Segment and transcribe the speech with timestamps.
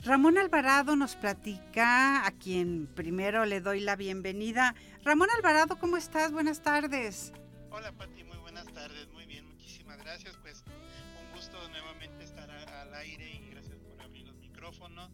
[0.00, 4.74] Ramón Alvarado nos platica, a quien primero le doy la bienvenida.
[5.02, 6.32] Ramón Alvarado, ¿cómo estás?
[6.32, 7.32] Buenas tardes.
[7.70, 10.36] Hola Pati, muy buenas tardes, muy bien, muchísimas gracias.
[10.42, 15.10] Pues un gusto nuevamente estar al aire y gracias por abrir los micrófonos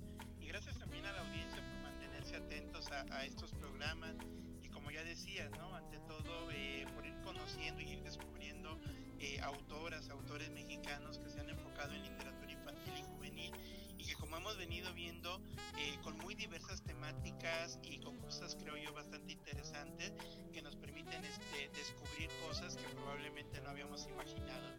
[2.92, 4.14] a, a estos programas
[4.62, 5.74] y como ya decías, ¿no?
[5.74, 8.78] Ante todo eh, por ir conociendo y ir descubriendo
[9.18, 13.52] eh, autoras, autores mexicanos que se han enfocado en literatura infantil y juvenil
[13.98, 15.40] y que como hemos venido viendo
[15.78, 20.12] eh, con muy diversas temáticas y con cosas creo yo bastante interesantes
[20.52, 24.72] que nos permiten este, descubrir cosas que probablemente no habíamos imaginado.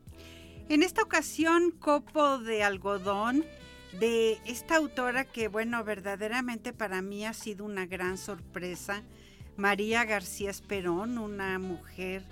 [0.69, 3.45] En esta ocasión, Copo de Algodón,
[3.99, 9.03] de esta autora que, bueno, verdaderamente para mí ha sido una gran sorpresa,
[9.55, 12.23] María García Esperón, una mujer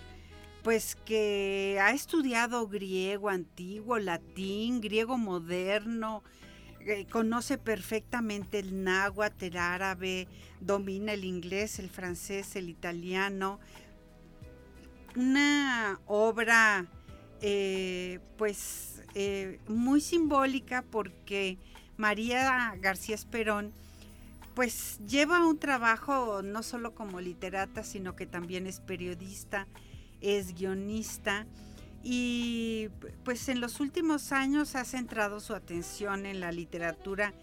[0.63, 6.23] pues que ha estudiado griego antiguo, latín, griego moderno,
[6.81, 10.27] eh, conoce perfectamente el náhuatl, el árabe,
[10.59, 13.59] domina el inglés, el francés, el italiano.
[15.15, 16.85] Una obra
[17.41, 21.57] eh, pues eh, muy simbólica porque
[21.97, 23.73] María García Esperón
[24.53, 29.67] pues lleva un trabajo no solo como literata, sino que también es periodista,
[30.19, 31.45] es guionista
[32.03, 32.89] y
[33.23, 37.33] pues en los últimos años ha centrado su atención en la literatura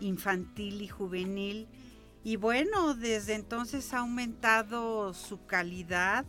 [0.00, 1.68] infantil y juvenil
[2.24, 6.24] y bueno, desde entonces ha aumentado su calidad,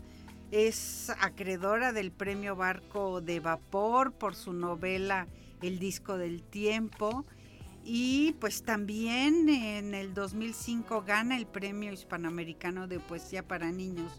[0.51, 5.27] es acreedora del premio Barco de Vapor por su novela
[5.61, 7.25] El disco del tiempo.
[7.83, 14.11] Y pues también en el 2005 gana el premio hispanoamericano de poesía para niños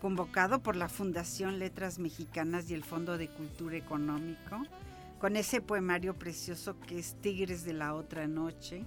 [0.00, 4.62] convocado por la Fundación Letras Mexicanas y el Fondo de Cultura Económico
[5.18, 8.84] con ese poemario precioso que es Tigres de la otra noche.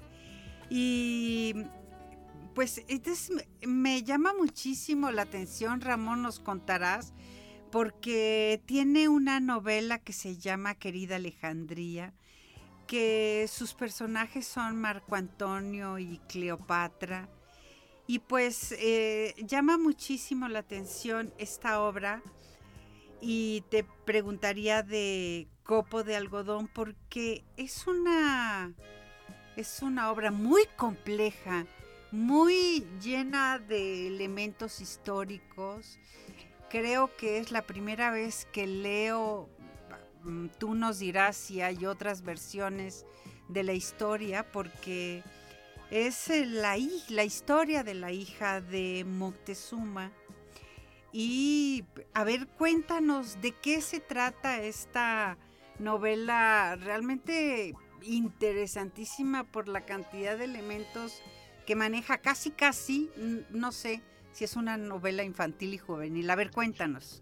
[0.69, 1.53] Y
[2.53, 2.83] pues
[3.29, 7.13] me- me llama muchísimo la atención, Ramón, nos contarás,
[7.71, 12.13] porque tiene una novela que se llama Querida Alejandría,
[12.87, 17.29] que sus personajes son Marco Antonio y Cleopatra,
[18.07, 22.21] y pues eh, llama muchísimo la atención esta obra,
[23.21, 28.73] y te preguntaría de Copo de Algodón, porque es una,
[29.55, 31.65] es una obra muy compleja,
[32.11, 35.99] muy llena de elementos históricos.
[36.69, 39.49] Creo que es la primera vez que leo,
[40.23, 43.05] mm, tú nos dirás si hay otras versiones
[43.47, 45.23] de la historia, porque
[45.89, 46.77] es eh, la,
[47.09, 50.11] la historia de la hija de Moctezuma.
[51.13, 51.83] Y
[52.13, 55.37] a ver, cuéntanos de qué se trata esta
[55.79, 61.21] novela realmente interesantísima por la cantidad de elementos
[61.65, 64.01] que maneja casi casi, n- no sé
[64.33, 66.29] si es una novela infantil y juvenil.
[66.29, 67.21] A ver, cuéntanos.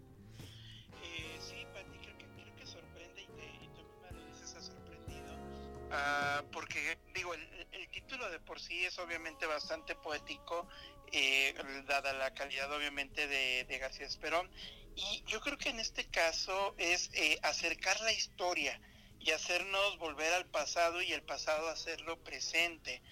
[6.52, 10.68] Porque digo, el, título de por sí es obviamente bastante poético,
[11.12, 11.54] eh,
[11.86, 14.50] dada la calidad obviamente de, García Esperón,
[14.94, 18.80] y yo creo que en este caso es eh, acercar la historia
[19.18, 23.02] y hacernos volver al pasado y el pasado hacerlo presente.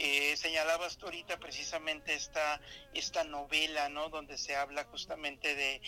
[0.00, 2.60] Eh, señalabas tú ahorita precisamente esta,
[2.94, 4.10] esta novela, ¿no?
[4.10, 5.80] Donde se habla justamente de,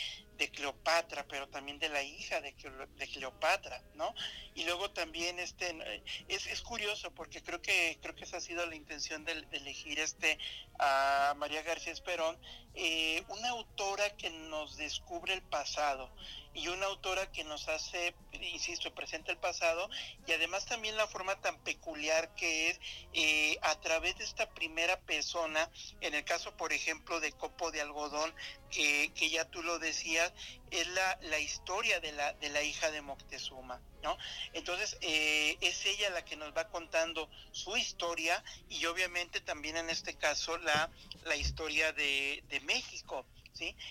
[0.52, 4.12] Cleopatra, pero también de la hija de, Cleopatra, ¿no?
[4.54, 8.64] Y luego también este es, es, curioso porque creo que creo que esa ha sido
[8.66, 10.38] la intención de, elegir este
[10.78, 12.36] a María García Esperón,
[12.74, 16.10] eh, una autora que nos descubre el pasado
[16.54, 19.88] y una autora que nos hace, insisto, presenta el pasado
[20.26, 22.80] y además también la forma tan peculiar que es
[23.12, 25.70] eh, a través de esta primera persona,
[26.00, 28.34] en el caso, por ejemplo, de Copo de Algodón,
[28.70, 30.32] que, que ya tú lo decías,
[30.70, 34.16] es la, la historia de la, de la hija de Moctezuma, ¿no?
[34.52, 39.90] Entonces, eh, es ella la que nos va contando su historia y obviamente también en
[39.90, 40.90] este caso la,
[41.24, 43.26] la historia de, de México.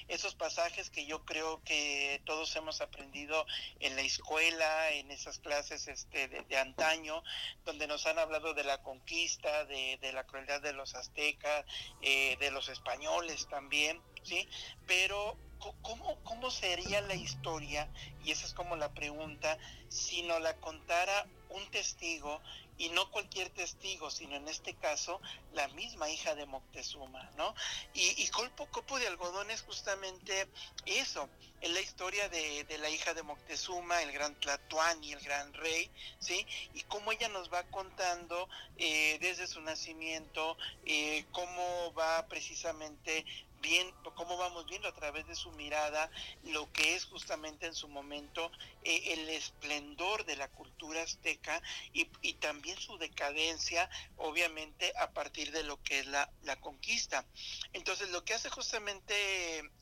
[0.08, 3.46] Esos pasajes que yo creo que todos hemos aprendido
[3.80, 7.24] en la escuela, en esas clases este, de, antaño,
[7.66, 11.66] donde nos han hablado de la conquista, de, de la crueldad de los aztecas,
[12.02, 14.48] eh, de los españoles también, ¿sí?
[14.88, 15.38] Pero
[15.82, 17.90] ¿cómo, ¿cómo sería la historia?
[18.24, 19.58] Y esa es como la pregunta,
[19.90, 22.42] si nos la contara un testigo
[22.80, 25.22] y no cualquier testigo, sino en este caso
[25.54, 27.54] la misma hija de Moctezuma, ¿no?
[27.94, 30.48] Y, y Colpo Copo de Algodón es justamente
[30.86, 31.30] eso,
[31.62, 36.46] es la historia de, la hija de Moctezuma, el gran Tlatuani, el gran rey, ¿sí?
[36.74, 38.48] Y cómo ella nos va contando
[38.78, 43.26] eh, desde su nacimiento, eh, cómo va precisamente
[43.62, 46.12] bien, cómo vamos viendo a través de su mirada
[46.44, 48.52] lo que es justamente en su momento
[48.84, 51.62] eh, el esplendor de la cultura azteca
[51.94, 57.26] y, y, también su decadencia, obviamente a partir de lo que es la, la conquista.
[57.74, 59.14] Entonces, lo que hace justamente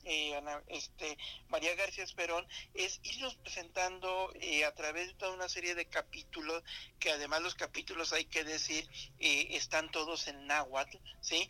[0.04, 1.16] eh, este,
[1.48, 6.62] María García Esperón es irnos presentando eh, a través de toda una serie de capítulos,
[6.98, 8.88] que además los capítulos hay que decir,
[9.18, 11.48] están todos en náhuatl, ¿sí?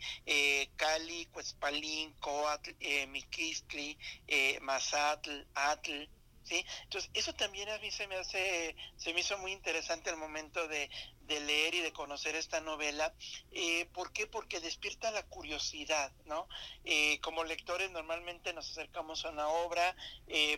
[0.75, 6.07] Cali, Cuespalín, Coatl, eh, Miquistli, eh, Mazatl, Atl,
[6.43, 6.65] ¿sí?
[6.83, 10.67] Entonces, eso también a mí se me hace, se me hizo muy interesante al momento
[10.67, 10.89] de,
[11.27, 13.13] leer y de conocer esta novela.
[13.51, 14.25] Eh, ¿Por qué?
[14.25, 16.47] Porque despierta la curiosidad, ¿no?
[16.85, 19.95] Eh, como lectores normalmente nos acercamos a una obra,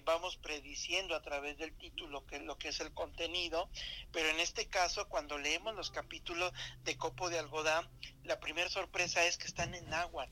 [0.05, 3.69] vamos prediciendo a través del título que, lo que es el contenido,
[4.13, 6.53] pero en este caso, cuando leemos los capítulos
[6.83, 7.89] de Copo de Algodán,
[8.23, 10.31] la primera sorpresa es que están en náhuatl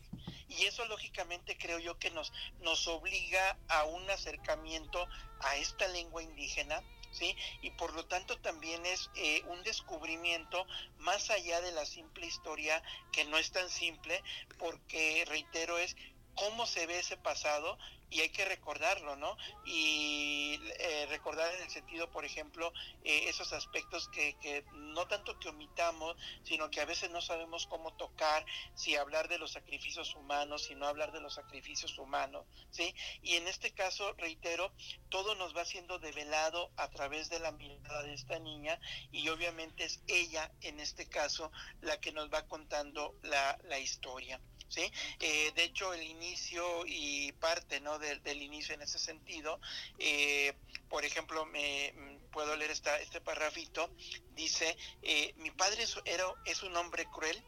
[0.49, 5.07] y eso lógicamente creo yo que nos, nos obliga a un acercamiento
[5.41, 7.35] a esta lengua indígena, ¿sí?
[7.61, 10.65] Y por lo tanto también es eh, un descubrimiento
[10.97, 12.81] más allá de la simple historia,
[13.11, 14.21] que no es tan simple,
[14.57, 15.95] porque reitero, es
[16.35, 17.77] cómo se ve ese pasado
[18.09, 19.37] y hay que recordarlo, ¿no?
[19.65, 22.73] Y eh, recordar en el sentido, por ejemplo,
[23.03, 27.67] eh, esos aspectos que, que, no tanto que omitamos, sino que a veces no sabemos
[27.67, 32.45] cómo tocar, si hablar de los sacrificios humanos, si no hablar de los sacrificios humanos,
[32.71, 32.95] ¿sí?
[33.21, 34.73] Y en este caso, reitero,
[35.09, 38.79] todo nos va siendo develado a través de la mirada de esta niña
[39.11, 44.41] y obviamente es ella, en este caso, la que nos va contando la, la historia.
[44.69, 44.91] ¿Sí?
[45.19, 47.99] Eh, de hecho, el inicio y parte ¿no?
[47.99, 49.59] del, inicio en ese sentido,
[49.97, 50.53] eh,
[50.89, 53.89] por ejemplo, me mm, puedo leer esta, este parrafito,
[54.35, 57.43] dice, eh, mi padre era, es un hombre cruel,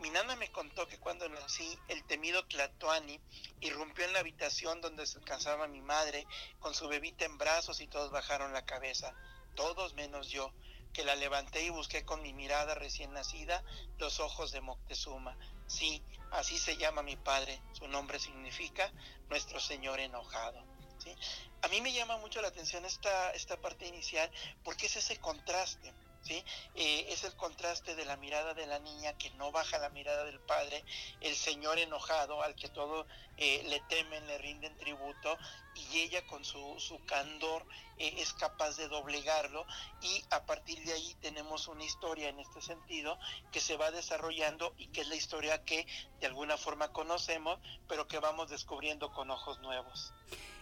[0.00, 3.20] mi nana me contó que cuando nací, el temido Tlatoani
[3.60, 6.26] irrumpió en la habitación donde se descansaba mi madre,
[6.58, 9.14] con su bebita en brazos y todos bajaron la cabeza,
[9.54, 10.54] todos menos yo,
[10.92, 13.62] que la levanté y busqué con mi mirada recién nacida
[13.98, 15.36] los ojos de Moctezuma.
[15.66, 18.90] Sí, así se llama mi padre, su nombre significa
[19.28, 20.62] nuestro Señor enojado.
[20.98, 21.14] ¿sí?
[21.62, 24.30] A mí me llama mucho la atención esta, esta parte inicial
[24.64, 25.92] porque es ese contraste.
[26.22, 26.44] ¿Sí?
[26.74, 30.24] Eh, es el contraste de la mirada de la niña que no baja la mirada
[30.24, 30.84] del padre,
[31.20, 35.36] el señor enojado al que todo eh, le temen, le rinden tributo
[35.74, 37.64] y ella con su, su candor
[37.98, 39.66] eh, es capaz de doblegarlo
[40.02, 43.18] y a partir de ahí tenemos una historia en este sentido
[43.52, 45.86] que se va desarrollando y que es la historia que
[46.20, 47.58] de alguna forma conocemos
[47.88, 50.12] pero que vamos descubriendo con ojos nuevos.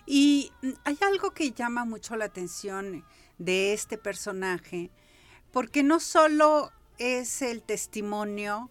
[0.07, 0.53] Y
[0.85, 3.05] hay algo que llama mucho la atención
[3.37, 4.91] de este personaje,
[5.53, 8.71] porque no solo es el testimonio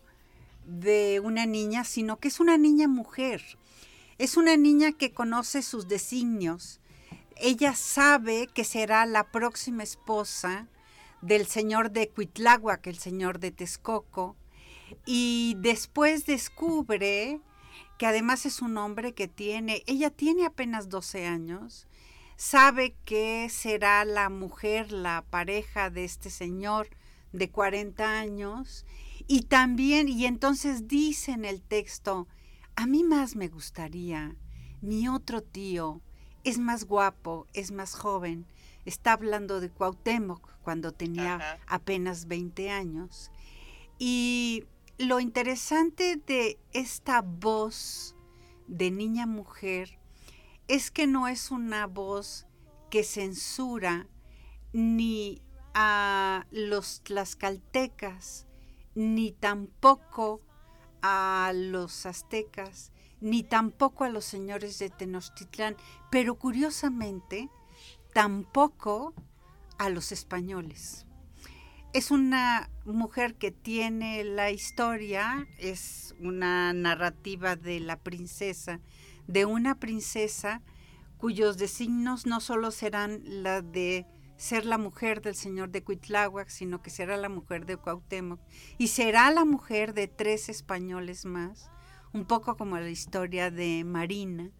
[0.65, 3.41] de una niña, sino que es una niña mujer.
[4.17, 6.79] Es una niña que conoce sus designios.
[7.35, 10.67] Ella sabe que será la próxima esposa
[11.21, 14.35] del señor de Cuitláhuac, el señor de Texcoco,
[15.05, 17.39] y después descubre
[17.97, 21.87] que además es un hombre que tiene, ella tiene apenas 12 años,
[22.37, 26.87] sabe que será la mujer, la pareja de este señor
[27.33, 28.85] de 40 años,
[29.27, 32.27] y también, y entonces dice en el texto,
[32.75, 34.35] a mí más me gustaría,
[34.81, 36.01] mi otro tío.
[36.43, 38.45] Es más guapo, es más joven,
[38.85, 43.31] está hablando de Cuauhtémoc cuando tenía apenas 20 años,
[43.99, 44.63] y
[44.99, 48.15] lo interesante de esta voz
[48.67, 49.97] de niña mujer
[50.67, 52.45] es que no es una voz
[52.89, 54.07] que censura
[54.73, 55.41] ni
[55.73, 58.47] a los tlaxcaltecas,
[58.95, 60.41] ni tampoco
[61.01, 65.75] a los aztecas, ni tampoco a los señores de Tenochtitlán,
[66.11, 67.49] pero curiosamente
[68.13, 69.13] tampoco
[69.77, 71.05] a los españoles.
[71.93, 78.81] Es una mujer que tiene la historia, es una narrativa de la princesa,
[79.27, 80.61] de una princesa
[81.17, 84.05] cuyos designios no solo serán la de
[84.37, 88.39] ser la mujer del señor de Cuitláhuac, sino que será la mujer de Cuauhtémoc
[88.77, 91.71] y será la mujer de tres españoles más,
[92.13, 94.51] un poco como la historia de Marina,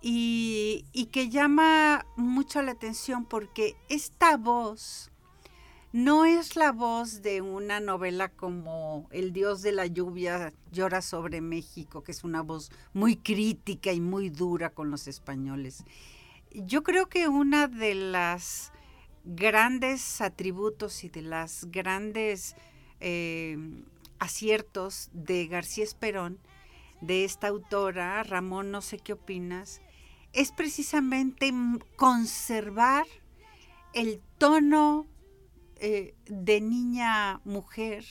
[0.00, 5.10] y, y que llama mucho la atención porque esta voz
[5.92, 11.40] no es la voz de una novela como El Dios de la lluvia llora sobre
[11.40, 15.84] México, que es una voz muy crítica y muy dura con los españoles.
[16.52, 18.72] Yo creo que una de las
[19.24, 22.54] grandes atributos y de las grandes
[23.00, 23.56] eh,
[24.18, 26.38] aciertos de García Esperón,
[27.00, 29.80] de esta autora, Ramón, no sé qué opinas,
[30.32, 31.52] es precisamente
[31.96, 33.06] conservar
[33.94, 35.06] el tono
[35.80, 38.04] eh, de niña mujer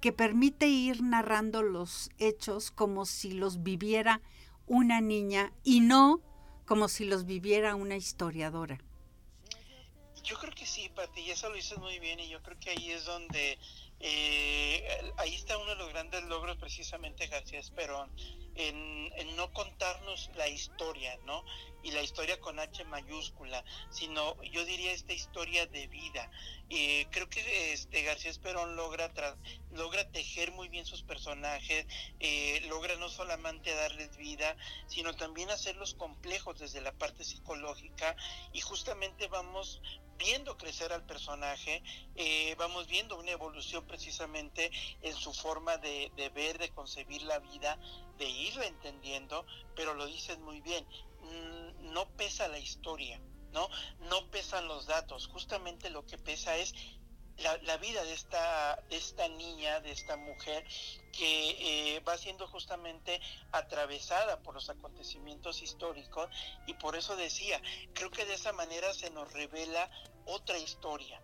[0.00, 4.20] que permite ir narrando los hechos como si los viviera
[4.66, 6.20] una niña y no
[6.64, 8.78] como si los viviera una historiadora.
[10.22, 12.70] Yo creo que sí, Pati, y eso lo dices muy bien y yo creo que
[12.70, 13.58] ahí es donde
[14.00, 18.10] eh, ahí está uno de los grandes logros precisamente García Esperón,
[18.54, 21.44] en, no contarnos la historia, ¿no?
[21.86, 26.28] Y la historia con H mayúscula, sino yo diría esta historia de vida.
[26.68, 29.12] Eh, creo que este García Esperón logra,
[29.70, 31.86] logra tejer muy bien sus personajes,
[32.18, 34.56] eh, logra no solamente darles vida,
[34.88, 38.16] sino también hacerlos complejos desde la parte psicológica
[38.52, 39.80] y justamente vamos
[40.18, 41.82] viendo crecer al personaje,
[42.14, 44.70] eh, vamos viendo una evolución precisamente
[45.02, 47.78] en su forma de, ver, de concebir la vida,
[48.18, 50.86] de irla entendiendo, pero lo dices muy bien,
[52.58, 53.20] historia,
[53.52, 53.68] ¿no?
[54.00, 56.74] No pesan los datos, justamente lo que pesa es
[57.38, 60.64] la, vida de esta, de esta niña, de esta mujer,
[61.12, 63.20] que eh, va siendo justamente
[63.52, 66.28] atravesada por los acontecimientos históricos
[66.66, 67.60] y por eso decía,
[67.94, 69.90] creo que de esa manera se nos revela
[70.24, 71.20] otra historia,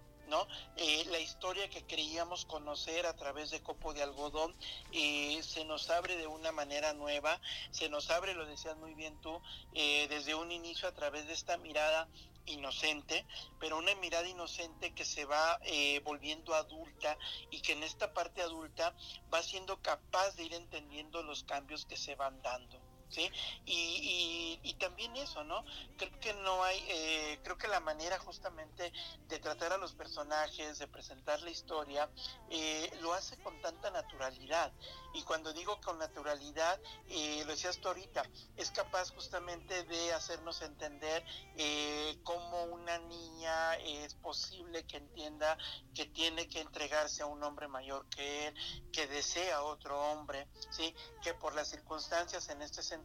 [0.77, 4.55] Eh, la historia que creíamos conocer a través de Copo de Algodón
[4.93, 9.21] eh, se nos abre de una manera nueva, se nos abre, lo decías muy bien
[9.21, 9.41] tú,
[9.73, 12.09] desde un inicio a través de esta mirada
[12.47, 13.25] inocente,
[13.61, 17.17] pero una mirada inocente que se va eh, volviendo adulta
[17.51, 18.95] y que en esta parte adulta
[19.33, 22.82] va siendo capaz de ir entendiendo los cambios que se van dando.
[23.13, 23.31] ¿Sí?
[23.67, 25.65] Y, y, también eso, ¿no?
[25.99, 28.91] Creo que no hay, eh, creo que la manera justamente
[29.29, 32.11] de tratar a los personajes, de presentar la historia,
[32.49, 34.73] eh, lo hace con tanta naturalidad.
[35.15, 38.23] Y cuando digo con naturalidad, eh, lo decías tú ahorita,
[38.57, 41.23] es capaz justamente de hacernos entender
[41.57, 45.59] eh, cómo una niña es posible que entienda
[45.95, 48.55] que tiene que entregarse a un hombre mayor que él,
[48.91, 50.95] que desea otro hombre, ¿sí?
[51.23, 53.02] que por las circunstancias en este sentido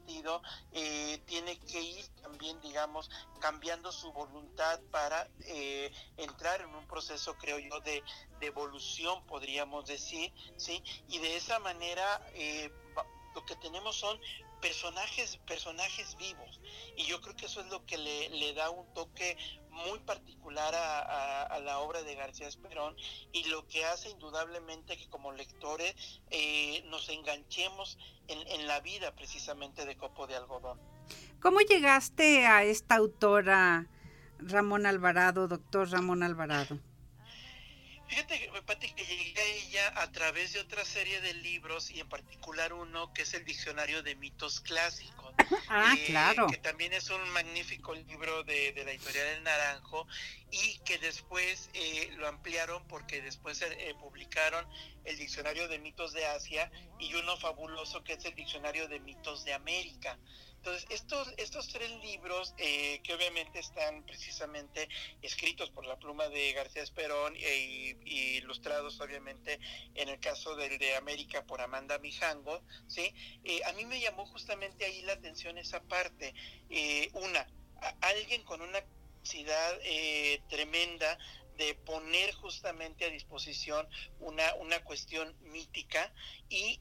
[0.71, 7.35] eh, tiene que ir también, digamos, cambiando su voluntad para eh, entrar en un proceso,
[7.37, 8.03] creo yo, de,
[8.39, 10.83] de evolución, podríamos decir, ¿sí?
[11.07, 12.71] Y de esa manera eh,
[13.35, 14.19] lo que tenemos son
[14.61, 16.59] personajes, personajes vivos.
[16.95, 19.37] Y yo creo que eso es lo que le, da un toque
[19.85, 22.95] muy particular a, la obra de García Esperón
[23.31, 25.95] y lo que hace indudablemente que como lectores
[26.29, 30.79] eh, nos enganchemos en, en la vida precisamente de Copo de Algodón.
[31.41, 33.87] ¿Cómo llegaste a esta autora
[34.39, 36.79] Ramón Alvarado, doctor Ramón Alvarado?
[38.07, 42.73] Fíjate, Pati, que llegué ella a través de otra serie de libros y en particular
[42.73, 45.33] uno que es el Diccionario de Mitos Clásicos.
[45.69, 46.47] Ah, eh, claro.
[46.47, 50.07] Que también es un magnífico libro de, la editorial El Naranjo
[50.49, 54.65] y que después eh, lo ampliaron porque después eh, publicaron
[55.03, 59.43] el Diccionario de Mitos de Asia y uno fabuloso que es el Diccionario de Mitos
[59.43, 60.17] de América.
[60.57, 64.89] Entonces, estos, estos tres libros, eh, que obviamente están precisamente
[65.21, 69.59] escritos por la pluma de García Esperón e, y ilustrados, obviamente,
[69.95, 73.13] en el caso del de América por Amanda Mijango, ¿sí?
[73.43, 76.33] Eh, a mí me llamó justamente ahí la atención esa parte.
[76.69, 77.47] Eh, una,
[78.01, 79.79] alguien con una capacidad
[80.47, 81.17] tremenda
[81.57, 83.85] de poner justamente a disposición
[84.19, 86.13] una, una cuestión mítica
[86.47, 86.79] y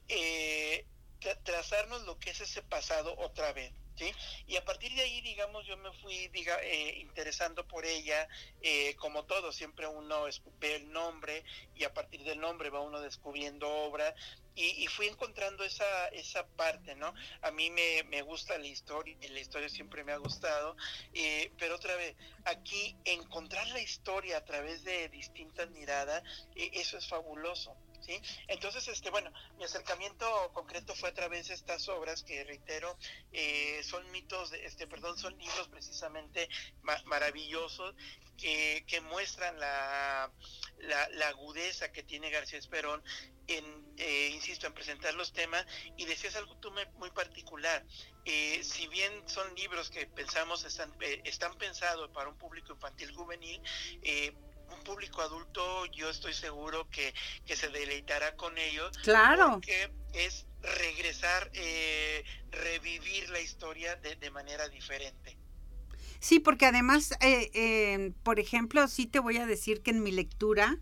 [1.43, 3.73] trazarnos lo que es ese pasado otra vez.
[3.97, 4.11] ¿Sí?
[4.45, 8.27] Y a partir de ahí, digamos, yo me fui diga, eh, interesando por ella,
[8.61, 10.25] eh, como todo, siempre uno
[10.59, 11.43] ve el nombre
[11.75, 14.13] y a partir del nombre va uno descubriendo obra
[14.59, 17.13] y, fui encontrando esa, esa parte, ¿no?
[17.43, 20.75] A mí me, me gusta la historia y la historia siempre me ha gustado,
[21.13, 26.23] eh, pero otra vez, aquí encontrar la historia a través de distintas miradas,
[26.55, 27.75] eso es fabuloso.
[28.01, 28.19] ¿Sí?
[28.47, 32.97] Entonces, este, bueno, mi acercamiento concreto fue a través de estas obras que, reitero,
[33.31, 36.49] eh, son mitos, este, perdón, son libros precisamente
[37.05, 37.95] maravillosos
[38.37, 40.31] que, que muestran la,
[40.79, 43.03] la, agudeza que tiene García Esperón
[43.47, 43.65] en,
[43.97, 45.65] eh, insisto, en presentar los temas
[45.97, 47.83] y decías algo tú muy particular.
[48.25, 53.61] Eh, si bien son libros que pensamos están, están pensados para un público infantil juvenil,
[54.01, 54.33] eh,
[54.71, 57.13] un público adulto yo estoy seguro que,
[57.55, 58.97] se deleitará con ellos.
[59.03, 59.53] Claro.
[59.53, 65.37] Porque es regresar, eh, revivir la historia de, manera diferente.
[66.19, 70.77] Sí, porque además, eh, por ejemplo, sí te voy a decir que en mi lectura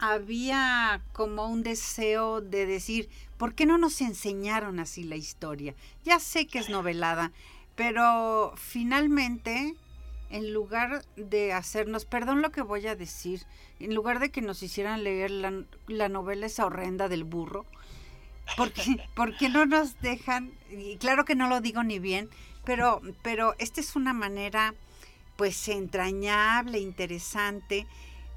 [0.00, 5.74] había como un deseo de decir, ¿por qué no nos enseñaron así la historia?
[6.04, 7.32] Ya sé que es novelada,
[7.76, 9.74] pero finalmente
[10.30, 13.44] en lugar de hacernos, perdón lo que voy a decir,
[13.80, 17.66] en lugar de que nos hicieran leer la, novela esa horrenda del burro,
[18.56, 22.30] porque, porque no nos dejan, y claro que no lo digo ni bien,
[22.64, 24.74] pero, pero esta es una manera
[25.36, 27.86] pues entrañable, interesante,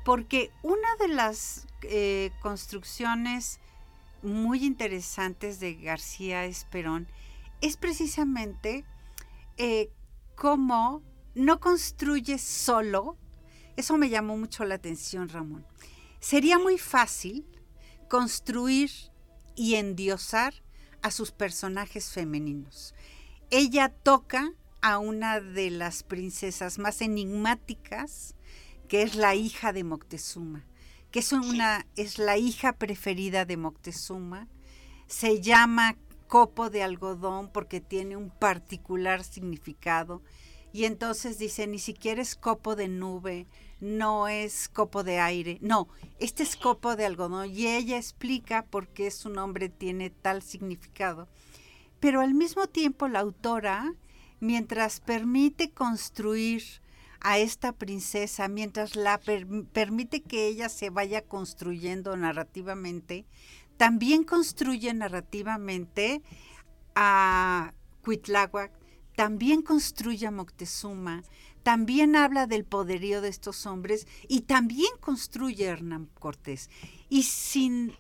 [0.03, 3.59] porque una de las eh, construcciones
[4.23, 7.07] muy interesantes de García Esperón
[7.61, 8.85] es precisamente
[9.57, 9.89] eh,
[10.35, 11.01] cómo
[11.35, 13.17] no construye solo.
[13.75, 15.65] Eso me llamó mucho la atención, Ramón.
[16.19, 17.45] Sería muy fácil
[18.07, 18.91] construir
[19.55, 20.53] y endiosar
[21.01, 22.95] a sus personajes femeninos.
[23.49, 28.35] Ella toca a una de las princesas más enigmáticas,
[28.87, 30.65] que es la hija de Moctezuma,
[31.11, 34.47] que es, una, es la hija preferida de Moctezuma.
[35.07, 35.95] Se llama
[36.27, 40.21] copo de algodón porque tiene un particular significado
[40.73, 43.45] y entonces dice, ni siquiera es copo de nube,
[43.79, 45.87] no es copo de aire, no,
[46.19, 47.51] este es copo de algodón.
[47.51, 51.27] Y ella explica por qué su nombre tiene tal significado.
[51.99, 53.93] Pero al mismo tiempo la autora,
[54.39, 56.63] mientras permite construir
[57.21, 59.19] a esta princesa, mientras la
[59.73, 63.25] permite que ella se vaya construyendo narrativamente,
[63.77, 66.23] también construye narrativamente
[66.95, 68.71] a Cuitláhuac,
[69.15, 71.23] también construye a Moctezuma,
[71.63, 76.69] también habla del poderío de estos hombres y también construye a Hernán Cortés.
[77.09, 77.93] Y sin,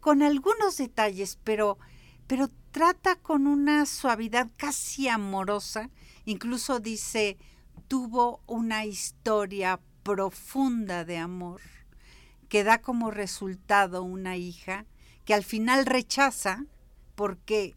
[0.00, 1.78] con algunos detalles, pero,
[2.26, 5.90] pero trata con una suavidad casi amorosa,
[6.24, 7.38] incluso dice,
[7.88, 11.60] tuvo una historia profunda de amor
[12.48, 14.86] que da como resultado una hija
[15.24, 16.66] que al final rechaza
[17.14, 17.74] porque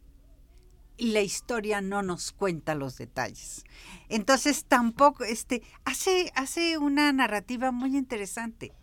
[0.98, 3.64] y la historia no nos cuenta los detalles.
[4.10, 8.74] Entonces tampoco, este, hace, hace una narrativa muy interesante.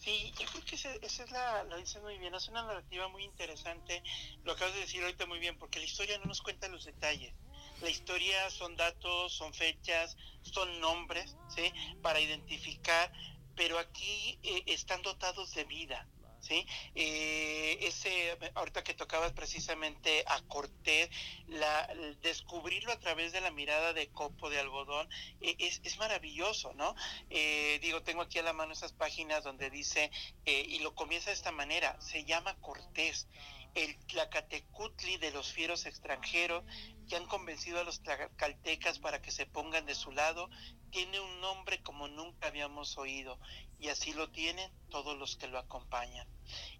[0.00, 3.22] Sí, yo creo que esa, es la, lo dice muy bien, es una narrativa muy
[3.22, 4.02] interesante,
[4.44, 7.34] lo acabas de decir ahorita muy bien, porque la historia no nos cuenta los detalles.
[7.82, 11.72] La historia son datos, son fechas, son nombres, ¿sí?
[12.02, 13.12] Para identificar,
[13.56, 16.06] pero aquí eh, están dotados de vida.
[16.40, 16.66] ¿Sí?
[16.94, 21.10] Eh, ese, ahorita que tocabas precisamente a Cortés,
[21.48, 21.88] la,
[22.22, 25.08] descubrirlo a través de la mirada de copo de algodón
[25.40, 26.94] eh, es, es, maravilloso, ¿no?
[27.28, 30.10] Eh, digo, tengo aquí a la mano esas páginas donde dice,
[30.44, 33.28] y lo comienza de esta manera, se llama Cortés
[33.74, 36.64] el Tlacatecutli de los fieros extranjeros
[37.10, 40.48] que han convencido a los tlacaltecas para que se pongan de su lado,
[40.90, 43.36] tiene un nombre como nunca habíamos oído,
[43.80, 46.28] y así lo tienen todos los que lo acompañan.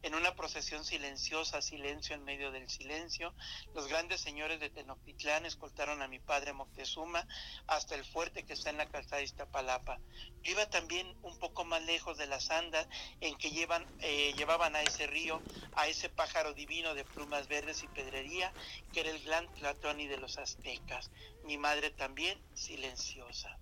[0.02, 3.32] En una procesión silenciosa, silencio en medio del silencio,
[3.74, 7.26] los grandes señores de Tenochtitlán escoltaron a mi padre Moctezuma
[7.66, 10.00] hasta el fuerte que está en la calzada de Iztapalapa.
[10.42, 12.86] Yo iba también un poco más lejos de las andas
[13.20, 15.40] en que llevan, eh, llevaban a ese río,
[15.76, 18.52] a ese pájaro divino de plumas verdes y pedrería,
[18.92, 21.10] que era el gran Tlatoni de los aztecas.
[21.44, 23.58] Mi madre también silenciosa.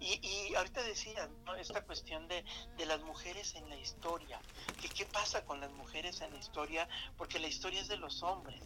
[0.00, 2.44] Y, ahorita decía esta cuestión de,
[2.86, 4.40] las mujeres en la historia,
[4.80, 8.22] que qué pasa con las mujeres en la historia, porque la historia es de los
[8.22, 8.62] hombres.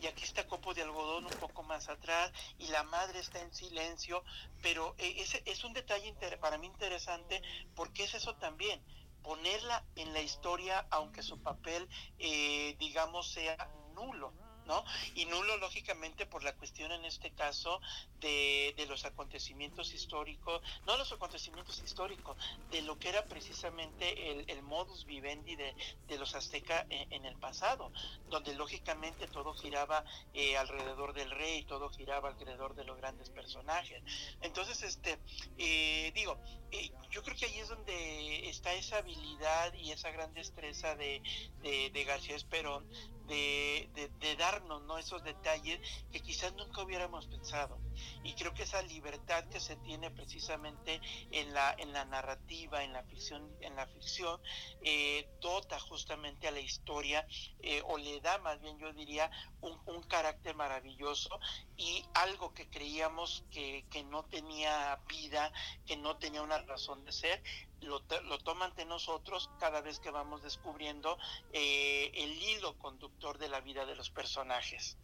[0.00, 3.54] Y aquí está Copo de Algodón un poco más atrás y la madre está en
[3.54, 4.24] silencio,
[4.60, 7.40] pero eh, ese es un detalle para mí interesante
[7.76, 8.82] porque es eso también,
[9.22, 14.32] ponerla en la historia aunque su papel, eh, digamos, sea nulo.
[14.66, 14.84] ¿No?
[15.14, 17.80] Y nulo, lógicamente, por la cuestión en este caso
[18.20, 22.36] de, los acontecimientos históricos, no los acontecimientos históricos,
[22.70, 25.74] de lo que era precisamente el, modus vivendi de,
[26.18, 27.92] los aztecas en, el pasado,
[28.28, 34.02] donde lógicamente todo giraba eh, alrededor del rey, todo giraba alrededor de los grandes personajes.
[34.40, 35.18] Entonces, este,
[35.58, 36.38] eh, digo,
[36.70, 41.22] eh, yo creo que ahí es donde está esa habilidad y esa gran destreza de,
[41.62, 42.86] de García Esperón
[43.26, 44.98] de, de, darnos ¿no?
[44.98, 45.80] esos detalles
[46.12, 47.78] que quizás nunca hubiéramos pensado.
[48.22, 52.92] Y creo que esa libertad que se tiene precisamente en la, en la narrativa, en
[52.92, 54.40] la ficción, en la ficción
[54.82, 57.26] eh, dota justamente a la historia
[57.60, 61.40] eh, o le da más bien yo diría un, un, carácter maravilloso
[61.76, 65.52] y algo que creíamos que, que no tenía vida,
[65.86, 67.42] que no tenía una razón de ser,
[67.86, 71.18] lo, lo toma ante nosotros cada vez que vamos descubriendo
[71.52, 74.96] eh, el hilo conductor de la vida de los personajes.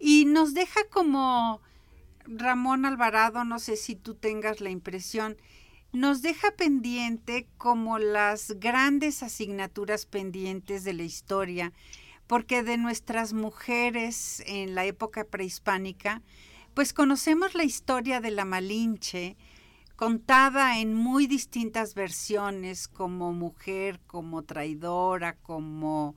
[0.00, 1.60] Y nos deja como
[2.24, 5.36] Ramón Alvarado, no sé si tú tengas la impresión,
[5.92, 11.72] nos deja pendiente como las grandes asignaturas pendientes de la historia,
[12.26, 16.20] porque de nuestras mujeres en la época prehispánica,
[16.74, 19.36] pues conocemos la historia de la Malinche,
[19.98, 26.14] contada en muy distintas versiones, como mujer, como traidora, como,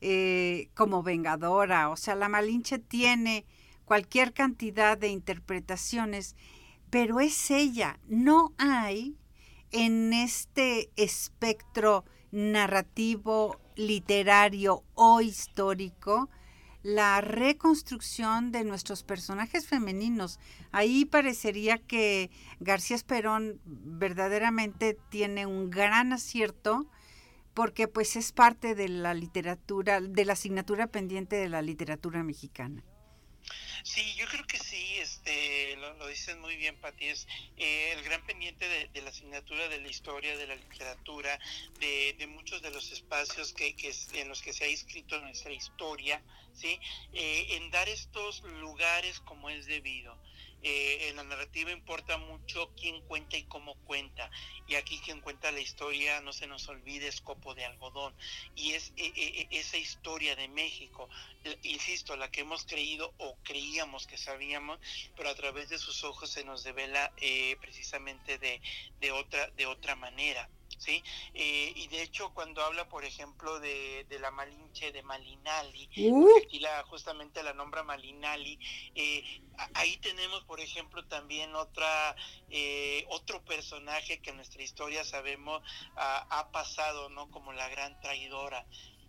[0.00, 1.90] eh, como vengadora.
[1.90, 3.44] O sea, la Malinche tiene
[3.86, 6.36] cualquier cantidad de interpretaciones,
[6.90, 7.98] pero es ella.
[8.06, 9.16] No hay
[9.72, 16.30] en este espectro narrativo, literario o histórico
[16.84, 20.38] la reconstrucción de nuestros personajes femeninos.
[20.70, 26.86] Ahí parecería que García Esperón verdaderamente tiene un gran acierto
[27.54, 32.84] porque pues es parte de la literatura, de la asignatura pendiente de la literatura mexicana.
[33.84, 38.24] Sí, yo creo que sí, este, lo, dices muy bien, Pati, es eh, el gran
[38.24, 41.38] pendiente de, la asignatura de la historia, de la literatura,
[41.78, 43.76] de, muchos de los espacios que,
[44.14, 46.22] en los que se ha inscrito nuestra historia,
[46.54, 46.80] ¿sí?
[47.12, 50.18] Eh, en dar estos lugares como es debido.
[50.66, 54.30] Eh, en la narrativa importa mucho quién cuenta y cómo cuenta.
[54.66, 58.16] Y aquí quien cuenta la historia, no se nos olvide, es Copo de Algodón.
[58.54, 61.10] Y es eh, esa historia de México,
[61.62, 64.80] insisto, la que hemos creído o creíamos que sabíamos,
[65.14, 67.12] pero a través de sus ojos se nos devela
[67.60, 68.62] precisamente de,
[69.00, 70.48] de, otra, de otra manera.
[70.78, 71.02] ¿Sí?
[71.34, 76.28] Eh, y de hecho cuando habla, por ejemplo, de, la Malinche de Malinali, uh.
[76.42, 78.58] aquí la, justamente la nombra Malinali,
[78.94, 79.22] eh,
[79.74, 82.14] ahí tenemos, por ejemplo, también otra,
[82.50, 85.62] eh, otro personaje que en nuestra historia sabemos
[85.96, 87.30] ha, ha pasado, ¿no?
[87.30, 88.66] Como la gran traidora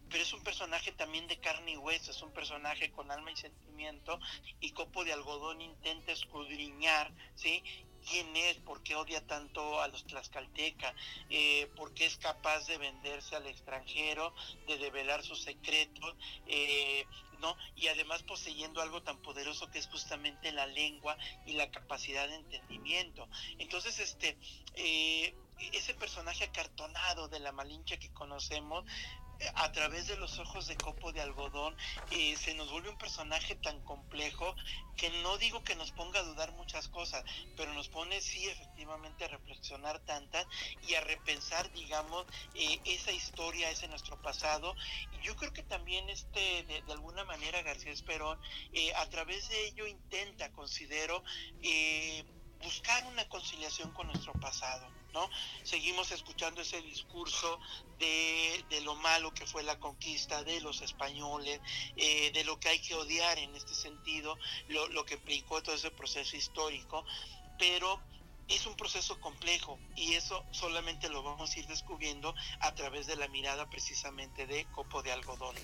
[0.09, 3.35] pero es un personaje también de carne y hueso, es un personaje con alma y
[3.35, 4.19] sentimiento,
[4.59, 7.63] y Copo de Algodón intenta escudriñar, ¿sí?
[8.07, 10.93] Quién es, por qué odia tanto a los tlaxcaltecas,
[11.29, 14.33] eh, por qué es capaz de venderse al extranjero,
[14.67, 16.15] de develar sus secretos,
[16.47, 17.05] eh,
[17.39, 17.55] ¿no?
[17.75, 22.35] Y además poseyendo algo tan poderoso que es justamente la lengua y la capacidad de
[22.35, 23.27] entendimiento.
[23.57, 24.37] Entonces, este,
[24.75, 25.35] eh,
[25.73, 28.85] ese personaje acartonado de la Malinche que conocemos,
[29.55, 31.75] a través de los ojos de copo de algodón,
[32.11, 34.55] eh, se nos vuelve un personaje tan complejo
[34.95, 37.23] que no digo que nos ponga a dudar muchas cosas,
[37.57, 40.45] pero nos pone sí efectivamente a reflexionar tantas
[40.87, 44.75] y a repensar, digamos, eh, esa historia, ese nuestro pasado.
[45.11, 48.39] Y yo creo que también este, de, alguna manera García Esperón,
[48.73, 51.23] eh, a través de ello intenta, considero,
[52.61, 54.87] buscar una conciliación con nuestro pasado
[55.63, 57.59] Seguimos escuchando ese discurso
[57.99, 61.59] de, lo malo que fue la conquista de los españoles,
[61.95, 65.75] eh, de lo que hay que odiar en este sentido, lo, lo que implicó todo
[65.75, 67.05] ese proceso histórico,
[67.57, 67.99] pero
[68.47, 73.15] es un proceso complejo y eso solamente lo vamos a ir descubriendo a través de
[73.15, 75.55] la mirada precisamente de Copo de Algodón.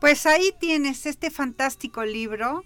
[0.00, 2.64] Pues ahí tienes este fantástico libro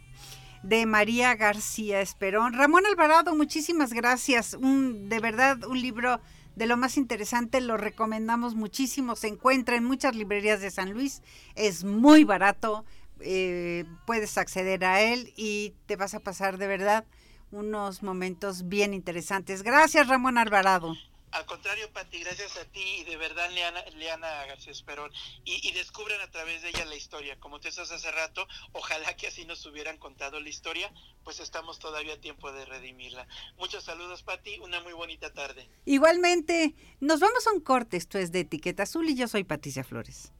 [0.66, 2.52] de María García Esperón.
[2.52, 4.54] Ramón Alvarado, muchísimas gracias.
[4.54, 6.20] Un, de verdad, un libro
[6.56, 9.14] de lo más interesante, lo recomendamos muchísimo.
[9.14, 11.22] Se encuentra en muchas librerías de San Luis,
[11.54, 12.84] es muy barato,
[13.20, 17.04] eh, puedes acceder a él y te vas a pasar de verdad
[17.52, 19.62] unos momentos bien interesantes.
[19.62, 20.94] Gracias, Ramón Alvarado.
[21.32, 25.10] Al contrario, Pati, gracias a ti y de verdad, Leana, Leana García Esperón.
[25.44, 27.38] Y, y, descubren a través de ella la historia.
[27.40, 30.92] Como te estás hace rato, ojalá que así nos hubieran contado la historia,
[31.24, 33.26] pues estamos todavía a tiempo de redimirla.
[33.58, 35.68] Muchos saludos, Pati, una muy bonita tarde.
[35.84, 37.96] Igualmente, nos vamos a un corte.
[37.96, 40.32] Esto es de Etiqueta Azul y yo soy Patricia Flores.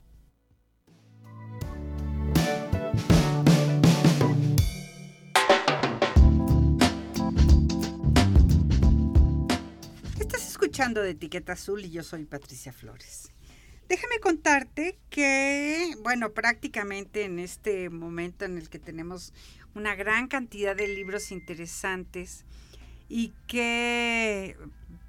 [10.67, 13.31] Escuchando de Etiqueta Azul y yo soy Patricia Flores.
[13.89, 19.33] Déjame contarte que, bueno, prácticamente en este momento en el que tenemos
[19.77, 22.45] una gran cantidad de libros interesantes
[23.09, 24.57] y que,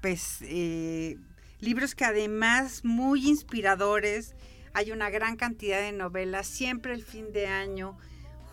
[0.00, 1.16] pues, eh,
[1.58, 4.36] libros que además muy inspiradores,
[4.74, 7.98] hay una gran cantidad de novelas, siempre el fin de año,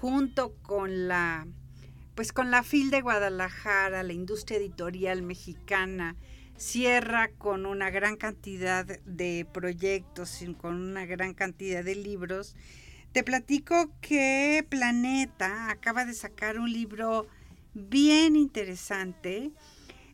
[0.01, 1.45] junto con la,
[2.15, 6.15] pues con la FIL de Guadalajara, la industria editorial mexicana,
[6.57, 12.55] cierra con una gran cantidad de proyectos, con una gran cantidad de libros.
[13.11, 17.27] Te platico que Planeta acaba de sacar un libro
[17.73, 19.51] bien interesante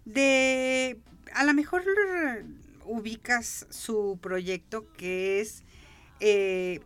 [0.05, 0.99] de,
[1.33, 1.83] a lo mejor
[2.85, 5.63] ubicas su proyecto que es,
[6.19, 6.81] eh,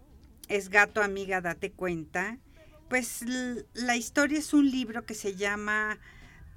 [0.50, 2.38] es Gato Amiga, date cuenta.
[2.90, 3.26] Pues
[3.74, 5.98] la historia es un libro que se llama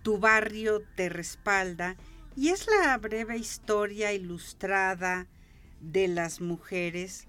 [0.02, 1.96] Tu barrio te respalda
[2.38, 5.26] y es la breve historia ilustrada
[5.80, 7.26] de las mujeres,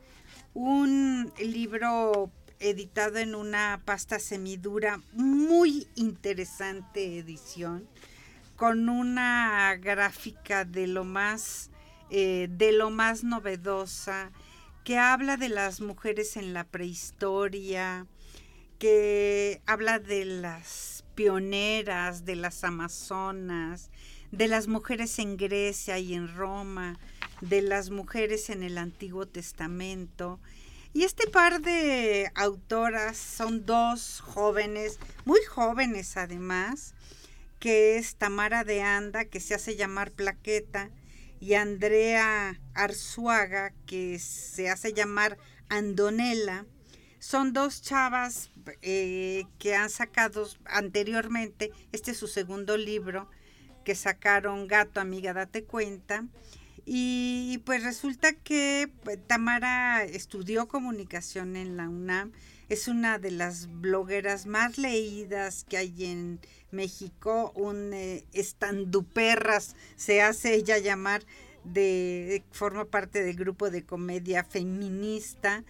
[0.54, 7.90] un libro editado en una pasta semidura, muy interesante edición,
[8.56, 11.72] con una gráfica de lo más,
[12.12, 14.32] eh, de lo más novedosa,
[14.84, 18.06] que habla de las mujeres en la prehistoria,
[18.78, 23.90] que habla de las pioneras, de las amazonas,
[24.32, 26.98] de las mujeres en Grecia y en Roma,
[27.42, 30.40] de las mujeres en el Antiguo Testamento.
[30.94, 36.96] Y este par de autoras son dos jóvenes, muy jóvenes además,
[37.60, 40.90] que es Tamara de Anda, que se hace llamar Plaqueta,
[41.40, 45.38] y Andrea Arzuaga, que se hace llamar
[45.70, 46.66] Andonela.
[47.20, 53.30] Son dos chavas eh, que han sacado anteriormente, este es su segundo libro,
[53.84, 56.26] que sacaron Gato Amiga Date Cuenta.
[56.86, 62.32] Y pues resulta que pues, Tamara estudió comunicación en la UNAM,
[62.70, 66.40] es una de las blogueras más leídas que hay en
[66.72, 71.24] México, un eh, estanduperras se hace ella llamar,
[71.64, 75.64] de, forma parte del grupo de comedia feminista.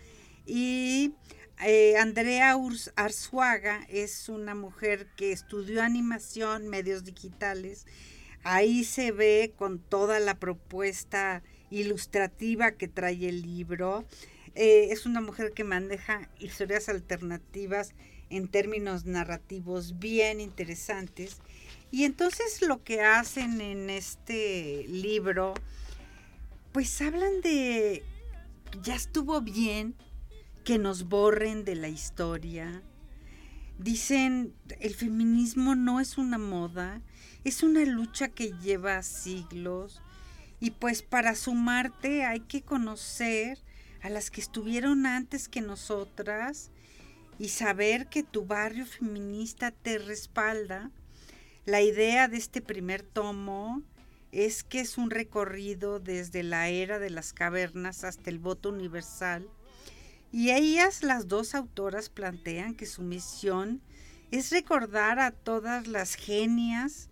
[0.46, 1.14] Y
[1.62, 2.56] eh, Andrea
[2.96, 7.86] Arzuaga es una mujer que estudió animación, medios digitales.
[8.44, 14.06] Ahí se ve con toda la propuesta ilustrativa que trae el libro.
[14.56, 17.94] Eh, es una mujer que maneja historias alternativas
[18.30, 21.42] en términos narrativos bien interesantes.
[21.92, 25.56] Y entonces lo que hacen en este libro,
[26.72, 28.04] pues hablan de,
[28.82, 29.96] ya estuvo bien
[30.64, 32.84] que nos borren de la historia.
[33.78, 37.02] Dicen, el feminismo no es una moda,
[37.44, 40.02] es una lucha que lleva siglos
[40.60, 43.58] y pues para sumarte hay que conocer
[44.02, 46.72] a las que estuvieron antes que nosotras
[47.38, 50.92] y saber que tu barrio feminista te respalda.
[51.66, 53.82] La idea de este primer tomo
[54.32, 59.50] es que es un recorrido desde la era de las cavernas hasta el voto universal
[60.32, 63.82] y ellas, las dos autoras, plantean que su misión
[64.32, 67.10] es recordar a todas las genias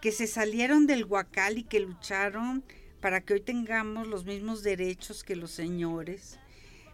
[0.00, 2.64] que se salieron del huacal y que lucharon
[3.00, 6.38] para que hoy tengamos los mismos derechos que los señores,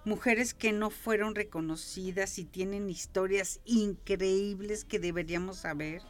[0.04, 6.02] mujeres que no fueron reconocidas y tienen historias increíbles que deberíamos saber.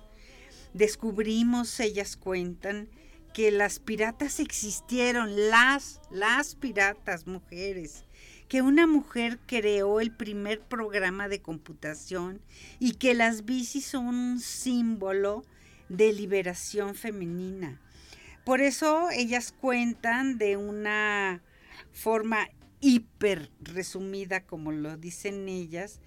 [0.73, 2.89] Descubrimos, ellas cuentan,
[3.35, 8.05] que las piratas existieron, las, las piratas mujeres,
[8.49, 12.41] que una mujer creó el primer programa de computación
[12.79, 15.45] y que las bicis son un símbolo
[15.89, 17.81] de liberación femenina.
[18.45, 21.43] Por eso ellas cuentan de una
[21.93, 22.49] forma
[22.81, 26.01] hiper resumida, como lo dicen ellas,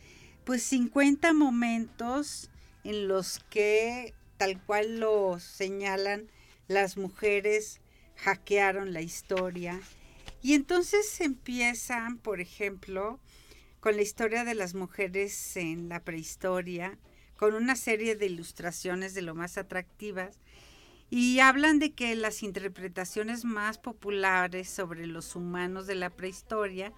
[0.43, 2.49] pues 50 momentos
[2.83, 6.31] en los que, tal cual lo señalan,
[6.67, 7.79] las mujeres
[8.15, 9.79] hackearon la historia.
[10.41, 13.19] Y entonces empiezan, por ejemplo,
[13.79, 16.97] con la historia de las mujeres en la prehistoria,
[17.35, 20.39] con una serie de ilustraciones de lo más atractivas,
[21.09, 26.93] y hablan de que las interpretaciones más populares sobre los humanos de la prehistoria,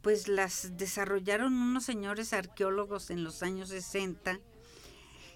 [0.00, 4.40] pues las desarrollaron unos señores arqueólogos en los años 60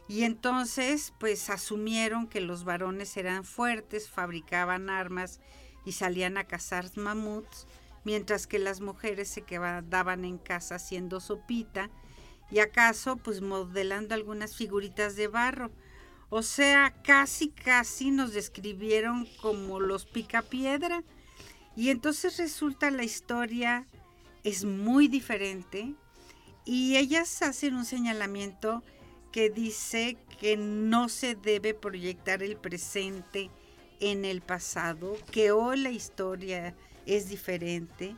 [0.09, 5.40] y entonces pues asumieron que los varones eran fuertes, fabricaban armas
[5.85, 7.66] y salían a cazar mamuts,
[8.05, 11.90] mientras que las mujeres se quedaban en casa haciendo sopita
[12.51, 15.71] y acaso pues modelando algunas figuritas de barro
[16.35, 21.05] o sea, casi, casi nos describieron como los picapiedra.
[21.77, 23.87] Y entonces resulta la historia
[24.42, 25.95] es muy diferente.
[26.64, 28.83] Y ellas hacen un señalamiento
[29.31, 33.51] que dice que no se debe proyectar el presente
[34.03, 36.75] en el pasado, que hoy la historia
[37.07, 38.17] es diferente,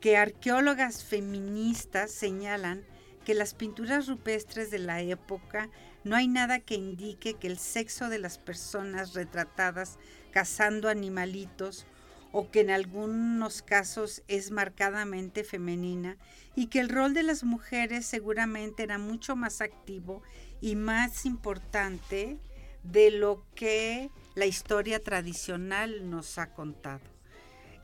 [0.00, 2.82] que arqueólogas feministas señalan
[3.24, 5.68] que las pinturas rupestres de la época
[6.04, 9.98] no hay nada que indique que el sexo de las personas retratadas
[10.30, 11.84] cazando animalitos
[12.32, 16.16] o que en algunos casos es marcadamente femenina
[16.56, 20.22] y que el rol de las mujeres seguramente era mucho más activo
[20.62, 22.38] y más importante
[22.84, 27.00] de lo que la historia tradicional nos ha contado.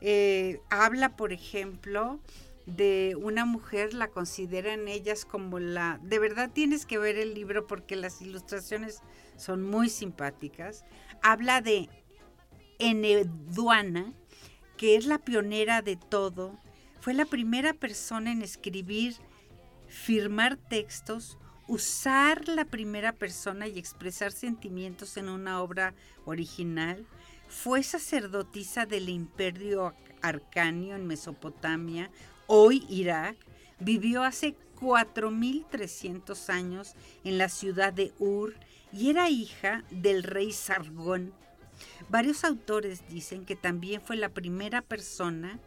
[0.01, 2.19] Eh, habla, por ejemplo,
[2.65, 5.99] de una mujer, la consideran ellas como la...
[6.03, 9.01] De verdad tienes que ver el libro porque las ilustraciones
[9.37, 10.83] son muy simpáticas.
[11.21, 11.89] Habla de
[12.79, 14.13] Eneduana,
[14.75, 16.59] que es la pionera de todo.
[16.99, 19.15] Fue la primera persona en escribir,
[19.87, 25.93] firmar textos, usar la primera persona y expresar sentimientos en una obra
[26.25, 27.05] original.
[27.49, 32.09] Fue sacerdotisa del imperio arcanio en Mesopotamia,
[32.47, 33.37] hoy Irak,
[33.79, 38.55] vivió hace 4.300 años en la ciudad de Ur
[38.91, 41.33] y era hija del rey Sargón.
[42.09, 45.59] Varios autores dicen que también fue la primera persona,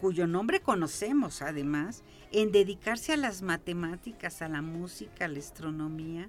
[0.00, 6.28] cuyo nombre conocemos además, en dedicarse a las matemáticas, a la música, a la astronomía.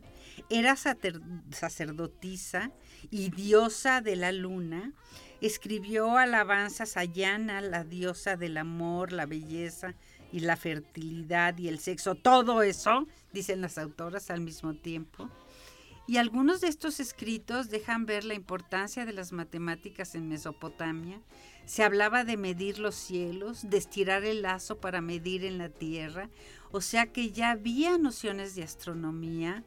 [0.50, 2.72] Era sacerdotisa
[3.12, 4.94] y diosa de la luna
[5.42, 9.96] Escribió alabanzas a Yana, la diosa del amor, la belleza
[10.34, 12.16] y la fertilidad y el sexo.
[12.16, 15.30] Todo eso, dicen las autoras al mismo tiempo.
[16.10, 21.22] Y algunos de estos escritos dejan ver la importancia de las matemáticas en Mesopotamia.
[21.66, 26.32] Se hablaba de medir los cielos, de estirar el lazo para medir en la tierra,
[26.72, 29.64] o sea que ya había nociones de astronomía.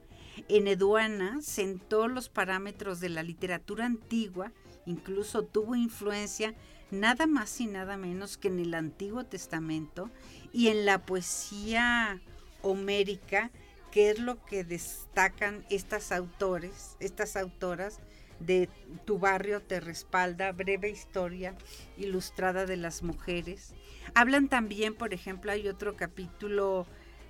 [0.48, 4.50] En Eduana sentó los parámetros de la literatura antigua
[4.84, 6.56] incluso tuvo influencia
[6.90, 10.10] nada más y nada menos que en el Antiguo Testamento
[10.52, 12.20] y en la poesía
[12.62, 13.52] homérica,
[13.92, 18.00] que es lo que destacan estas autores, estas autoras
[18.40, 18.68] de
[19.04, 21.54] Tu barrio te respalda, breve historia
[21.96, 23.72] ilustrada de las mujeres.
[24.14, 26.86] Hablan también, por ejemplo, hay otro capítulo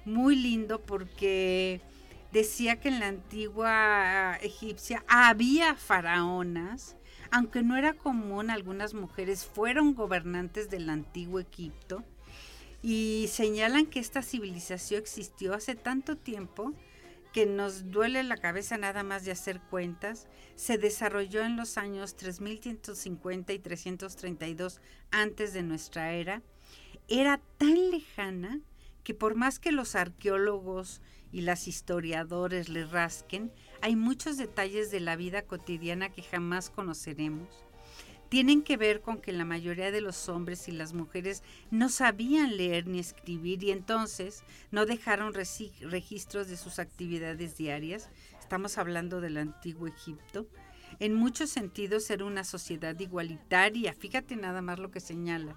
[0.06, 1.82] muy lindo porque
[2.32, 6.96] decía que en la antigua egipcia había faraonas
[7.34, 12.04] aunque no era común, algunas mujeres fueron gobernantes del antiguo Egipto
[12.82, 16.72] y señalan que esta civilización existió hace tanto tiempo
[17.32, 22.16] que nos duele la cabeza nada más de hacer cuentas, se desarrolló en los años
[22.16, 26.42] 3150 y 332 antes de nuestra era,
[27.08, 28.60] era tan lejana
[29.02, 31.00] que por más que los arqueólogos
[31.32, 37.48] y las historiadores le rasquen, hay muchos detalles de la vida cotidiana que jamás conoceremos.
[38.32, 42.56] Tienen que ver con que la mayoría de los hombres y las mujeres no sabían
[42.56, 48.08] leer ni escribir y entonces no dejaron registros de sus actividades diarias.
[48.40, 50.46] Estamos hablando del antiguo Egipto.
[50.98, 53.92] En muchos sentidos era una sociedad igualitaria.
[53.92, 55.54] Fíjate nada más lo que señala.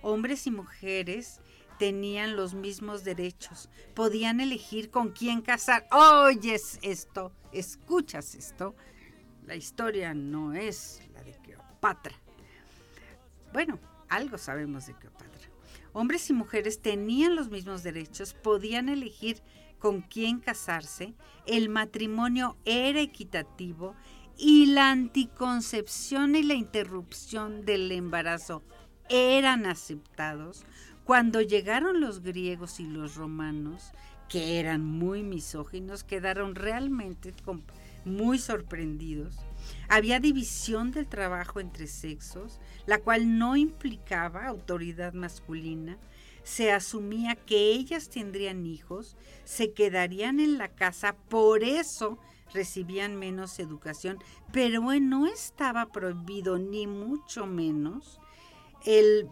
[0.00, 1.42] Hombres y mujeres
[1.78, 5.86] tenían los mismos derechos, podían elegir con quién casar.
[5.92, 8.74] Oyes esto, escuchas esto.
[9.44, 11.00] La historia no es
[13.52, 15.48] Bueno, algo sabemos de Cleopatra.
[15.92, 19.42] Hombres y mujeres tenían los mismos derechos, podían elegir
[19.78, 21.14] con quién casarse,
[21.46, 23.94] el matrimonio era equitativo
[24.36, 28.62] y la anticoncepción y la interrupción del embarazo
[29.08, 30.64] eran aceptados.
[31.04, 33.92] Cuando llegaron los griegos y los romanos,
[34.28, 37.32] que eran muy misóginos, quedaron realmente
[38.04, 39.36] muy sorprendidos.
[39.88, 45.98] Había división del trabajo entre sexos, la cual no implicaba autoridad masculina.
[46.42, 52.18] Se asumía que ellas tendrían hijos, se quedarían en la casa, por eso
[52.54, 54.18] recibían menos educación,
[54.52, 58.18] pero no estaba prohibido ni mucho menos
[58.86, 59.28] el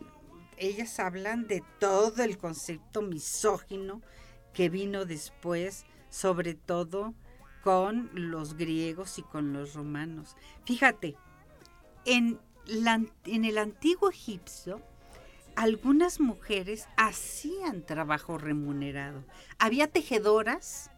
[0.59, 4.01] ellas hablan de todo el concepto misógino
[4.53, 7.15] que vino después, sobre todo
[7.67, 10.37] con los griegos y con los romanos.
[10.65, 11.17] Fíjate,
[12.05, 12.39] en,
[13.25, 14.81] el antiguo egipcio,
[15.57, 19.25] algunas mujeres hacían trabajo remunerado.
[19.59, 20.93] Había tejedoras,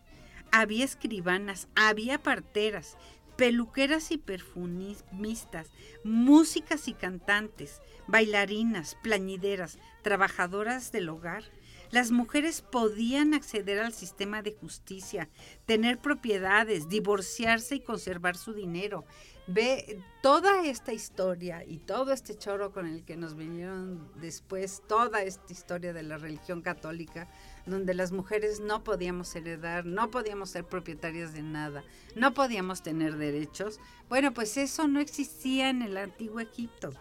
[0.52, 2.98] había escribanas, había parteras,
[3.36, 5.70] peluqueras y perfumistas,
[6.04, 11.44] músicas y cantantes, bailarinas, plañideras, trabajadoras del hogar,
[11.90, 15.28] las mujeres podían acceder al sistema de justicia,
[15.66, 19.04] tener propiedades, divorciarse y conservar su dinero.
[19.46, 25.22] Ve toda esta historia y todo este choro con el que nos vinieron después, toda
[25.22, 27.30] esta historia de la religión católica,
[27.64, 31.82] donde las mujeres no podíamos heredar, no podíamos ser propietarias de nada,
[32.14, 33.80] no podíamos tener derechos.
[34.10, 36.92] Bueno, pues eso no existía en el antiguo Egipto.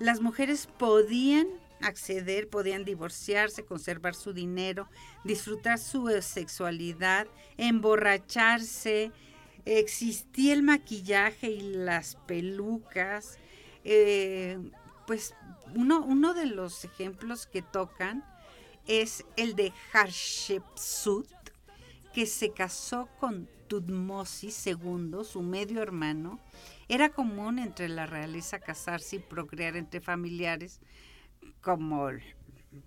[0.00, 1.46] Las mujeres podían
[1.80, 4.88] acceder, podían divorciarse, conservar su dinero,
[5.24, 9.12] disfrutar su sexualidad, emborracharse,
[9.64, 13.38] existía el maquillaje y las pelucas.
[13.84, 14.58] Eh,
[15.06, 15.34] pues
[15.74, 18.24] uno, uno de los ejemplos que tocan
[18.86, 21.26] es el de Hatshepsut,
[22.14, 26.38] que se casó con Tutmosis II, su medio hermano.
[26.88, 30.80] Era común entre la realeza casarse y procrear entre familiares,
[31.66, 32.08] como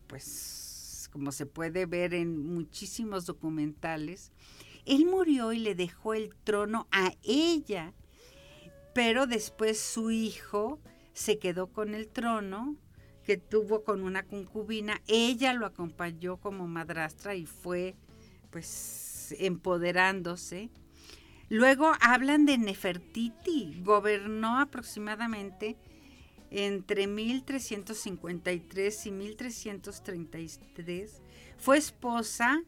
[0.07, 4.31] pues como se puede ver en muchísimos documentales,
[4.85, 7.93] él murió y le dejó el trono a ella,
[8.93, 10.79] pero después su hijo
[11.11, 12.77] se quedó con el trono
[13.25, 17.97] que tuvo con una concubina, ella lo acompañó como madrastra y fue
[18.49, 20.69] pues empoderándose.
[21.49, 25.75] Luego hablan de Nefertiti, gobernó aproximadamente
[26.51, 31.21] entre 1353 y 1333.
[31.57, 32.63] Fue esposa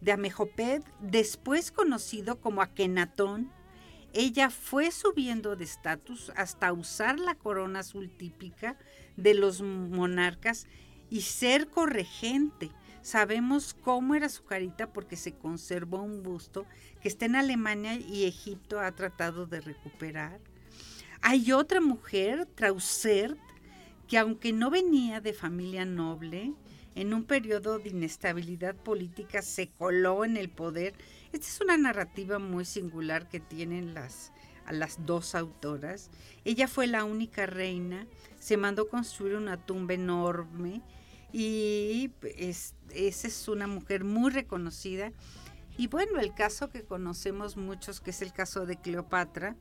[0.00, 3.50] de Amejoped, después conocido como Akenatón.
[4.12, 8.76] Ella fue subiendo de estatus hasta usar la corona azul típica
[9.16, 10.66] de los monarcas
[11.10, 12.70] y ser corregente.
[13.02, 16.66] Sabemos cómo era su carita porque se conservó un busto
[17.00, 20.40] que está en Alemania y Egipto ha tratado de recuperar.
[21.26, 23.38] Hay otra mujer, Trausert,
[24.08, 26.52] que aunque no venía de familia noble,
[26.94, 30.92] en un periodo de inestabilidad política se coló en el poder.
[31.32, 34.32] Esta es una narrativa muy singular que tienen las,
[34.66, 36.10] a las dos autoras.
[36.44, 38.06] Ella fue la única reina,
[38.38, 40.82] se mandó construir una tumba enorme
[41.32, 45.10] y esa es una mujer muy reconocida.
[45.78, 49.56] Y bueno, el caso que conocemos muchos, que es el caso de Cleopatra,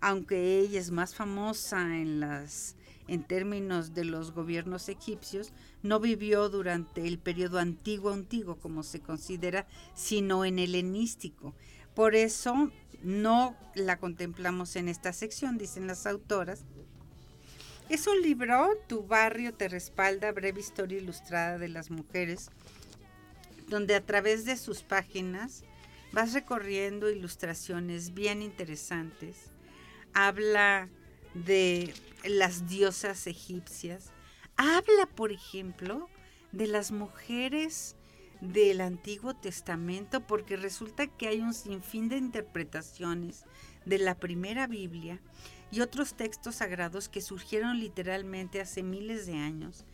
[0.00, 2.76] aunque ella es más famosa en las
[3.06, 9.00] en términos de los gobiernos egipcios, no vivió durante el periodo antiguo antiguo como se
[9.00, 11.54] considera, sino en el helenístico.
[11.94, 12.70] Por eso
[13.02, 16.64] no la contemplamos en esta sección, dicen las autoras.
[17.90, 22.50] Es un libro, Tu barrio te respalda, breve historia ilustrada de las mujeres,
[23.68, 25.64] donde a través de sus páginas
[26.12, 29.53] vas recorriendo ilustraciones bien interesantes
[30.14, 30.88] habla
[31.34, 31.92] de
[32.24, 34.12] las diosas egipcias,
[34.56, 36.08] habla, por ejemplo,
[36.52, 37.96] de las mujeres
[38.40, 43.44] del Antiguo Testamento, porque resulta que hay un sinfín de interpretaciones
[43.84, 45.20] de la primera Biblia
[45.70, 49.84] y otros textos sagrados que surgieron literalmente hace miles de años.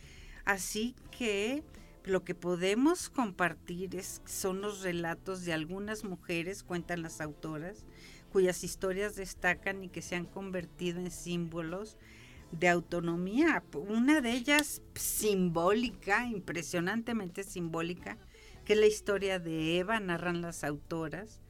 [0.44, 1.64] Así que
[2.04, 7.84] lo que podemos compartir es, son los relatos de algunas mujeres, cuentan las autoras,
[8.30, 11.98] cuyas historias destacan y que se han convertido en símbolos
[12.52, 13.62] de autonomía.
[13.74, 18.18] Una de ellas simbólica, impresionantemente simbólica,
[18.64, 21.40] que es la historia de Eva, narran las autoras.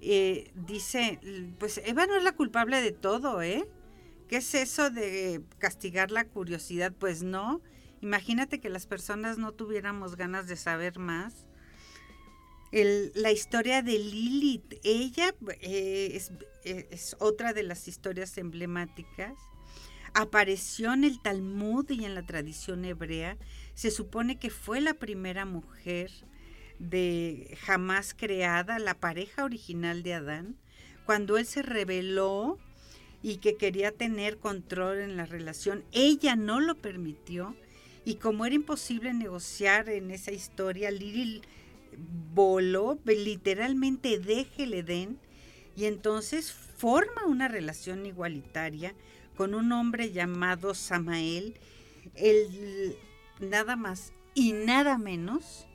[0.00, 1.20] Eh, dice,
[1.58, 3.66] pues Eva no es la culpable de todo, ¿eh?
[4.28, 6.92] ¿qué es eso de castigar la curiosidad?
[6.98, 7.60] Pues no.
[8.00, 11.46] Imagínate que las personas no tuviéramos ganas de saber más.
[12.82, 16.32] La historia de Lilith, ella eh, es,
[16.64, 19.34] eh, es otra de las historias emblemáticas.
[20.12, 23.36] Apareció en el Talmud y en la tradición hebrea.
[23.74, 26.10] Se supone que fue la primera mujer
[26.78, 30.56] de jamás creada, la pareja original de Adán,
[31.06, 32.58] cuando él se reveló
[33.22, 37.56] y que quería tener control en la relación, ella no lo permitió
[38.04, 41.40] y como era imposible negociar en esa historia, Lili
[41.98, 45.18] voló literalmente deje el Edén
[45.76, 48.94] y entonces forma una relación igualitaria
[49.36, 51.58] con un hombre llamado Samael,
[52.14, 52.96] el
[53.40, 55.66] nada más y nada menos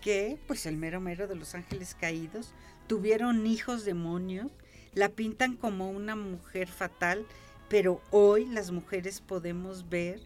[0.00, 2.54] que pues el mero mero de los ángeles caídos.
[2.86, 4.52] Tuvieron hijos demonios,
[4.92, 7.26] la pintan como una mujer fatal,
[7.68, 10.20] pero hoy las mujeres podemos ver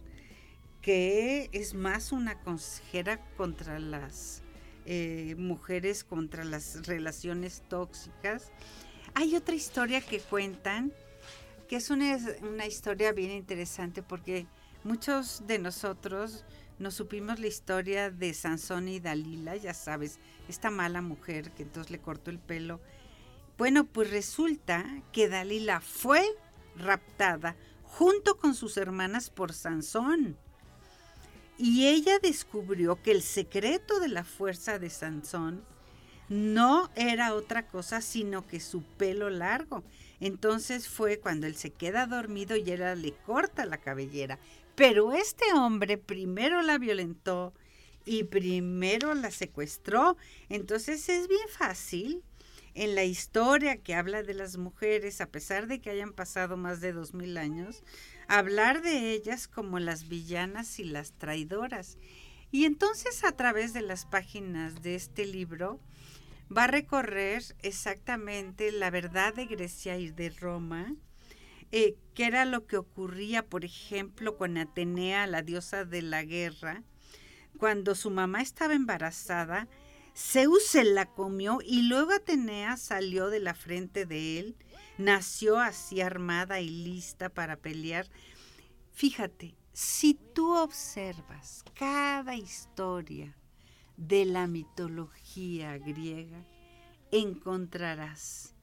[0.82, 4.42] que es más una consejera contra las
[4.91, 8.51] eh, mujeres, contra las relaciones tóxicas.
[9.12, 10.95] Hay otra historia que cuentan,
[11.68, 14.47] que es una, una historia bien interesante porque
[14.84, 16.47] muchos de nosotros
[16.78, 20.18] nos supimos la historia de Sansón y Dalila, ya sabes,
[20.49, 22.80] esta mala mujer que entonces le cortó el pelo.
[23.59, 26.24] Bueno, pues resulta que Dalila fue
[26.76, 30.39] raptada junto con sus hermanas por Sansón.
[31.59, 35.64] Y ella descubrió que el secreto de la fuerza de Sansón
[36.28, 39.82] no era otra cosa sino que su pelo largo.
[40.20, 44.38] Entonces fue cuando él se queda dormido y ella le corta la cabellera.
[44.74, 47.52] Pero este hombre primero la violentó
[48.04, 50.16] y primero la secuestró.
[50.48, 52.22] Entonces es bien fácil
[52.74, 56.80] en la historia que habla de las mujeres, a pesar de que hayan pasado más
[56.80, 57.82] de dos mil años,
[58.29, 61.99] hablar de ellas como las villanas y las traidoras.
[62.51, 65.81] Y entonces a través de las páginas de este libro
[66.57, 70.95] va a recorrer exactamente la verdad de Grecia y de Roma,
[71.70, 76.83] eh, qué era lo que ocurría, por ejemplo, con Atenea, la diosa de la guerra,
[77.59, 79.68] cuando su mamá estaba embarazada,
[80.16, 84.57] Zeus se la comió y luego Atenea salió de la frente de él,
[84.99, 88.07] nació así armada y lista para pelear.
[88.92, 93.36] Fíjate, si tú observas cada historia
[93.96, 96.44] de la mitología griega,
[97.12, 98.55] encontrarás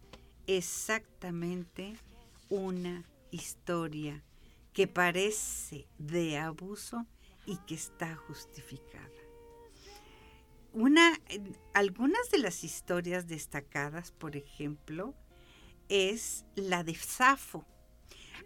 [0.45, 1.95] exactamente
[2.49, 4.23] una historia
[4.73, 7.05] que parece de abuso
[7.45, 9.09] y que está justificada.
[10.73, 11.17] Una,
[11.73, 15.15] algunas de las historias destacadas, por ejemplo,
[15.89, 17.65] es la de Safo.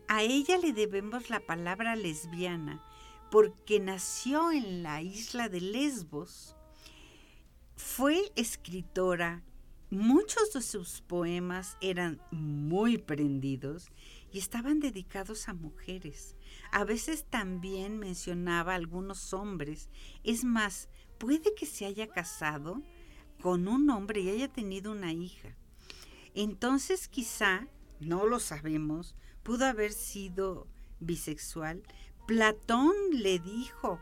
[0.07, 2.83] A ella le debemos la palabra lesbiana
[3.31, 6.55] porque nació en la isla de Lesbos.
[7.75, 9.43] Fue escritora,
[9.91, 13.87] Muchos de sus poemas eran muy prendidos
[14.31, 16.35] y estaban dedicados a mujeres.
[16.71, 19.89] A veces también mencionaba a algunos hombres.
[20.23, 22.83] Es más, puede que se haya casado
[23.41, 25.57] con un hombre y haya tenido una hija.
[26.35, 27.67] Entonces quizá,
[27.99, 30.67] no lo sabemos, pudo haber sido
[30.99, 31.83] bisexual.
[32.27, 33.99] Platón le dijo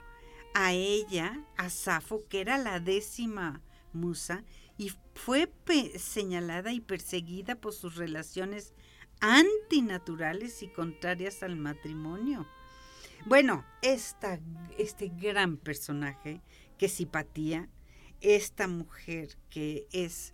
[0.54, 3.62] a ella, a Safo, que era la décima
[3.94, 4.44] musa,
[4.78, 5.52] y fue
[5.98, 8.74] señalada y perseguida por sus relaciones
[9.20, 12.48] antinaturales y contrarias al matrimonio.
[13.26, 16.42] Bueno, este gran personaje
[16.78, 17.70] que simpatía,
[18.22, 20.34] esta mujer que es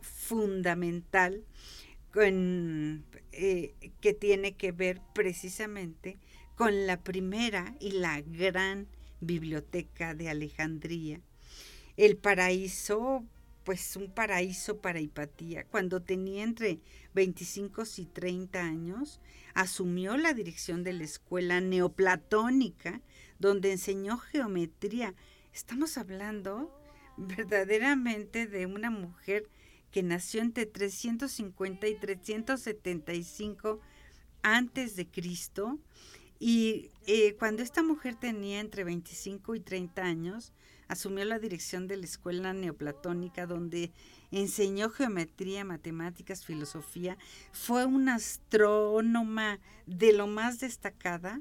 [0.00, 1.44] fundamental,
[3.32, 6.18] eh, que tiene que ver precisamente
[6.56, 8.88] con la primera y la gran
[9.20, 11.20] biblioteca de Alejandría,
[11.96, 13.24] el paraíso,
[13.64, 15.64] pues un paraíso para Hipatía.
[15.64, 16.80] Cuando tenía entre
[17.14, 19.20] 25 y 30 años,
[19.54, 23.02] asumió la dirección de la escuela neoplatónica,
[23.38, 25.14] donde enseñó geometría.
[25.52, 26.77] Estamos hablando
[27.18, 29.48] verdaderamente de una mujer
[29.90, 33.80] que nació entre 350 y 375
[34.42, 35.78] antes de Cristo.
[36.38, 40.52] Y eh, cuando esta mujer tenía entre 25 y 30 años,
[40.86, 43.92] asumió la dirección de la escuela neoplatónica donde
[44.30, 47.18] enseñó geometría, matemáticas, filosofía.
[47.52, 51.40] Fue una astrónoma de lo más destacada.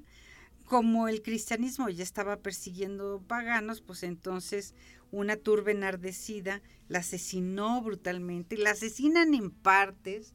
[0.66, 4.74] Como el cristianismo ya estaba persiguiendo paganos, pues entonces
[5.12, 10.34] una turba enardecida la asesinó brutalmente, la asesinan en partes,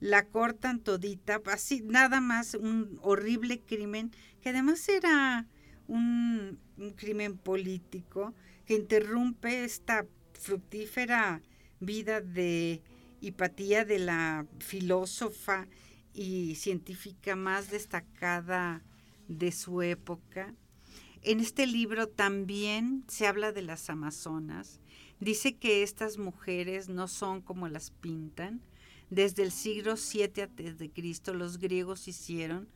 [0.00, 5.46] la cortan todita, así nada más un horrible crimen, que además era
[5.88, 8.34] un, un crimen político
[8.66, 11.42] que interrumpe esta fructífera
[11.80, 12.82] vida de
[13.20, 15.66] Hipatía, de la filósofa
[16.12, 18.82] y científica más destacada
[19.28, 20.54] de su época.
[21.26, 24.78] En este libro también se habla de las amazonas.
[25.18, 28.62] Dice que estas mujeres no son como las pintan.
[29.10, 31.32] Desde el siglo VII a.C.
[31.34, 32.68] los griegos hicieron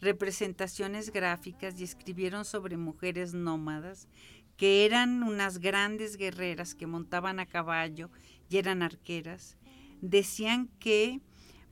[0.00, 4.06] representaciones gráficas y escribieron sobre mujeres nómadas
[4.56, 8.08] que eran unas grandes guerreras que montaban a caballo
[8.48, 9.56] y eran arqueras.
[10.00, 11.20] Decían que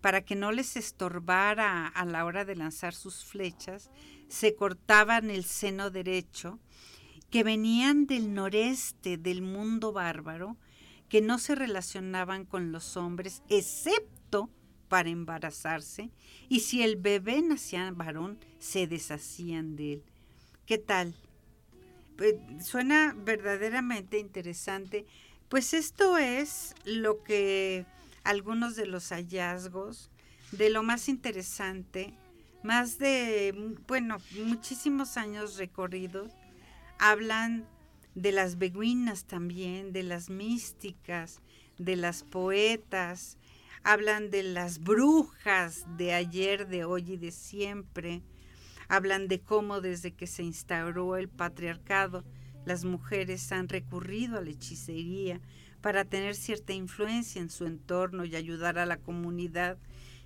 [0.01, 3.91] para que no les estorbara a la hora de lanzar sus flechas,
[4.35, 6.59] se cortaban el seno derecho,
[7.31, 10.57] que venían del noreste del mundo bárbaro,
[11.09, 14.51] que no se relacionaban con los hombres, excepto
[14.89, 16.11] para embarazarse,
[16.49, 20.03] y si el bebé nacía varón, se deshacían de él.
[20.67, 21.15] ¿Qué tal?
[22.17, 25.07] Pues, suena verdaderamente interesante.
[25.49, 27.87] Pues esto es lo que
[28.25, 30.11] algunos de los hallazgos
[30.51, 32.15] de lo más interesante,
[32.65, 36.33] más de, bueno, muchísimos años recorridos,
[36.99, 37.65] hablan
[38.15, 41.41] de las beguinas también, de las místicas,
[41.79, 43.39] de las poetas,
[43.83, 48.23] hablan de las brujas de ayer, de hoy y de siempre,
[48.89, 52.25] Hablan de cómo desde que se instauró el patriarcado,
[52.65, 55.41] las mujeres han recurrido a la hechicería
[55.81, 59.79] para tener cierta influencia en su entorno y ayudar a la comunidad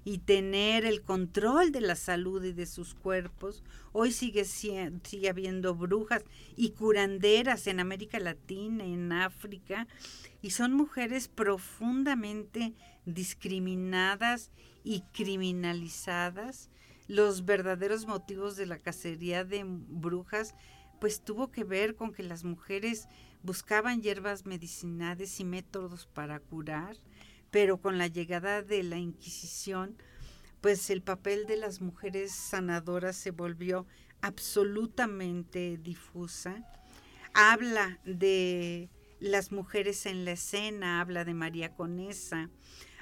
[0.09, 3.63] y tener el control de la salud y de sus cuerpos.
[3.93, 6.25] Hoy sigue, sigue habiendo brujas
[6.57, 9.87] y curanderas en América Latina, en África,
[10.41, 12.73] y son mujeres profundamente
[13.05, 14.51] discriminadas
[14.83, 16.71] y criminalizadas
[17.07, 20.55] los verdaderos motivos de la cacería de brujas,
[21.03, 23.09] pues tuvo que ver con que las mujeres
[23.43, 26.97] buscaban hierbas medicinales y métodos para curar,
[27.51, 29.97] pero con la llegada de la Inquisición,
[30.61, 33.87] pues el papel de las mujeres sanadoras se volvió
[34.21, 36.65] absolutamente difusa.
[37.33, 38.91] Habla de
[39.21, 42.51] las mujeres en la escena, habla de María Conesa,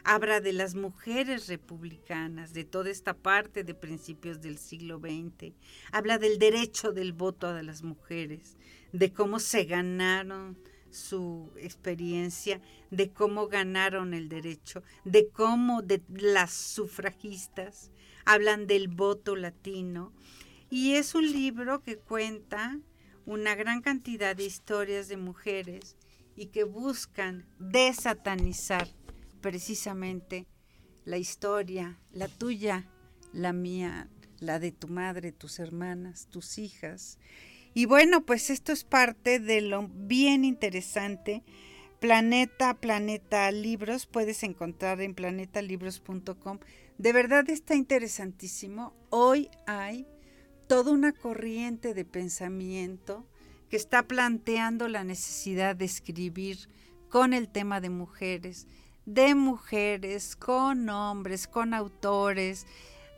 [0.05, 5.53] habla de las mujeres republicanas, de toda esta parte de principios del siglo XX,
[5.93, 8.57] habla del derecho del voto de las mujeres,
[8.93, 10.59] de cómo se ganaron
[10.97, 17.91] su experiencia, de cómo ganaron el derecho, de cómo de las sufragistas
[18.25, 20.13] hablan del voto latino.
[20.71, 22.81] Y es un libro que cuenta
[23.25, 25.97] una gran cantidad de historias de mujeres
[26.35, 28.89] y que buscan desatanizar
[29.41, 30.47] precisamente
[31.05, 32.89] la historia, la tuya,
[33.33, 34.09] la mía,
[34.41, 37.19] la de tu madre, tus hermanas, tus hijas.
[37.77, 41.43] Y bueno, pues esto es parte de lo bien interesante.
[42.01, 46.59] Planeta, Planeta Libros, puedes encontrar en planetalibros.com.
[46.97, 48.95] De verdad está interesantísimo.
[49.11, 50.07] Hoy hay
[50.69, 53.27] toda una corriente de pensamiento
[53.69, 56.71] que está planteando la necesidad de escribir
[57.11, 58.69] con el tema de mujeres,
[59.05, 62.67] de mujeres, con hombres, con autores,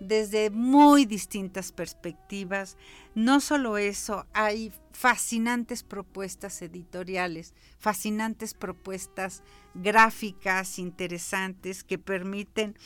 [0.00, 2.76] desde muy distintas perspectivas.
[3.14, 9.42] No solo eso, hay fascinantes propuestas editoriales, fascinantes propuestas
[9.74, 12.76] gráficas interesantes que permiten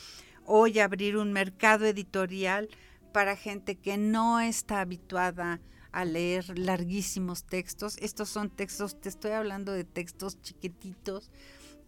[0.44, 2.68] hoy abrir un mercado editorial
[3.12, 5.60] para gente que no está habituada
[5.92, 7.96] a leer larguísimos textos.
[7.98, 11.30] Estos son textos, te estoy hablando de textos chiquititos,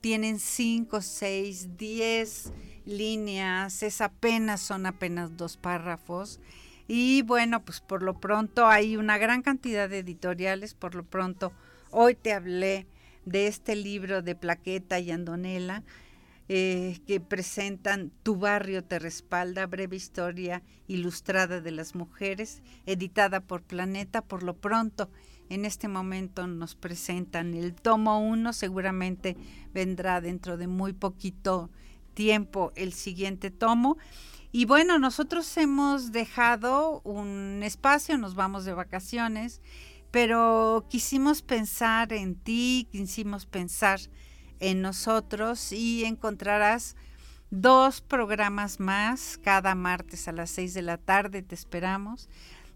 [0.04, 2.52] tienen 5, 6, 10
[2.84, 6.40] líneas, es apenas, son apenas dos párrafos.
[6.86, 11.54] Y bueno, pues por lo pronto hay una gran cantidad de editoriales, por lo pronto
[11.90, 12.86] hoy te hablé
[13.24, 15.84] de este libro de Plaqueta y Andonela,
[16.50, 23.62] eh, que presentan Tu barrio te respalda, breve historia ilustrada de las mujeres, editada por
[23.62, 25.08] Planeta, por lo pronto
[25.48, 29.36] en este momento nos presentan el tomo 1, seguramente
[29.72, 31.70] vendrá dentro de muy poquito
[32.14, 33.98] tiempo el siguiente tomo.
[34.52, 39.60] Y bueno, nosotros hemos dejado un espacio, nos vamos de vacaciones,
[40.10, 43.98] pero quisimos pensar en ti, quisimos pensar
[44.60, 46.94] en nosotros y encontrarás
[47.50, 52.28] dos programas más cada martes a las seis de la tarde, te esperamos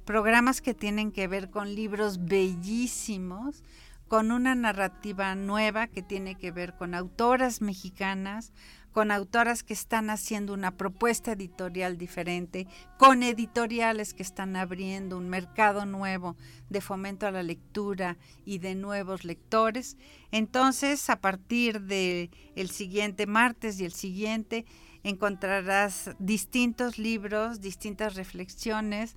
[0.08, 3.62] programas que tienen que ver con libros bellísimos,
[4.08, 8.54] con una narrativa nueva que tiene que ver con autoras mexicanas,
[8.90, 15.28] con autoras que están haciendo una propuesta editorial diferente, con editoriales que están abriendo un
[15.28, 16.36] mercado nuevo
[16.70, 19.98] de fomento a la lectura y de nuevos lectores.
[20.32, 24.64] Entonces, a partir del el siguiente martes y el siguiente,
[25.04, 29.16] encontrarás distintos libros, distintas reflexiones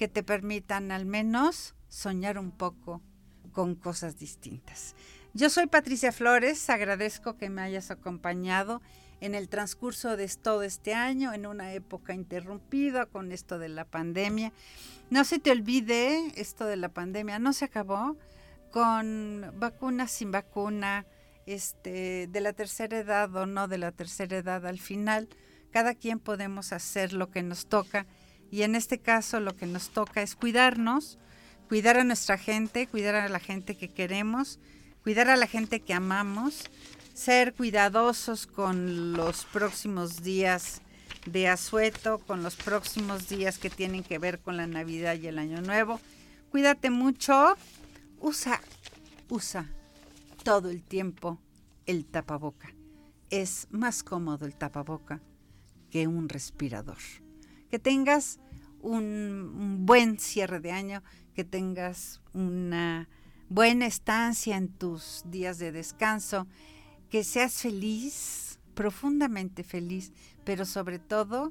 [0.00, 3.02] que te permitan al menos soñar un poco
[3.52, 4.94] con cosas distintas.
[5.34, 8.80] Yo soy Patricia Flores, agradezco que me hayas acompañado
[9.20, 13.84] en el transcurso de todo este año, en una época interrumpida con esto de la
[13.84, 14.54] pandemia.
[15.10, 18.16] No se te olvide, esto de la pandemia no se acabó
[18.70, 21.04] con vacuna, sin vacuna,
[21.44, 24.64] este, de la tercera edad o no de la tercera edad.
[24.64, 25.28] Al final,
[25.70, 28.06] cada quien podemos hacer lo que nos toca
[28.50, 31.18] y en este caso lo que nos toca es cuidarnos,
[31.68, 34.58] cuidar a nuestra gente, cuidar a la gente que queremos,
[35.02, 36.64] cuidar a la gente que amamos
[37.20, 40.80] ser cuidadosos con los próximos días
[41.26, 45.38] de asueto, con los próximos días que tienen que ver con la Navidad y el
[45.38, 46.00] Año Nuevo.
[46.50, 47.56] Cuídate mucho.
[48.20, 48.60] Usa,
[49.28, 49.66] usa
[50.44, 51.38] todo el tiempo
[51.84, 52.72] el tapaboca.
[53.28, 55.20] Es más cómodo el tapaboca
[55.90, 56.98] que un respirador.
[57.70, 58.40] Que tengas
[58.82, 61.02] un, buen cierre de año,
[61.34, 63.08] que tengas una
[63.48, 66.46] buena estancia en tus días de descanso
[67.10, 70.12] que seas feliz, profundamente feliz,
[70.44, 71.50] pero sobre todo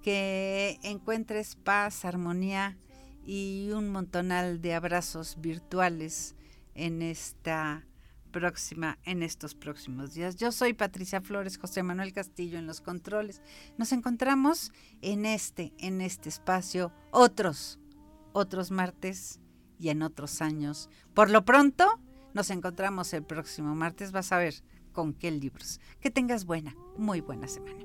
[0.00, 2.78] que encuentres paz, armonía
[3.26, 6.34] y un montonal de abrazos virtuales
[6.74, 7.84] en esta
[8.32, 10.36] próxima en estos próximos días.
[10.36, 13.42] Yo soy Patricia Flores, José Manuel Castillo en los controles.
[13.78, 14.72] Nos encontramos
[15.02, 17.78] en este en este espacio otros
[18.32, 19.40] otros martes
[19.78, 20.88] y en otros años.
[21.14, 22.00] Por lo pronto
[22.34, 24.54] nos encontramos el próximo martes, vas a ver
[24.92, 25.80] con qué libros.
[26.00, 27.84] Que tengas buena, muy buena semana.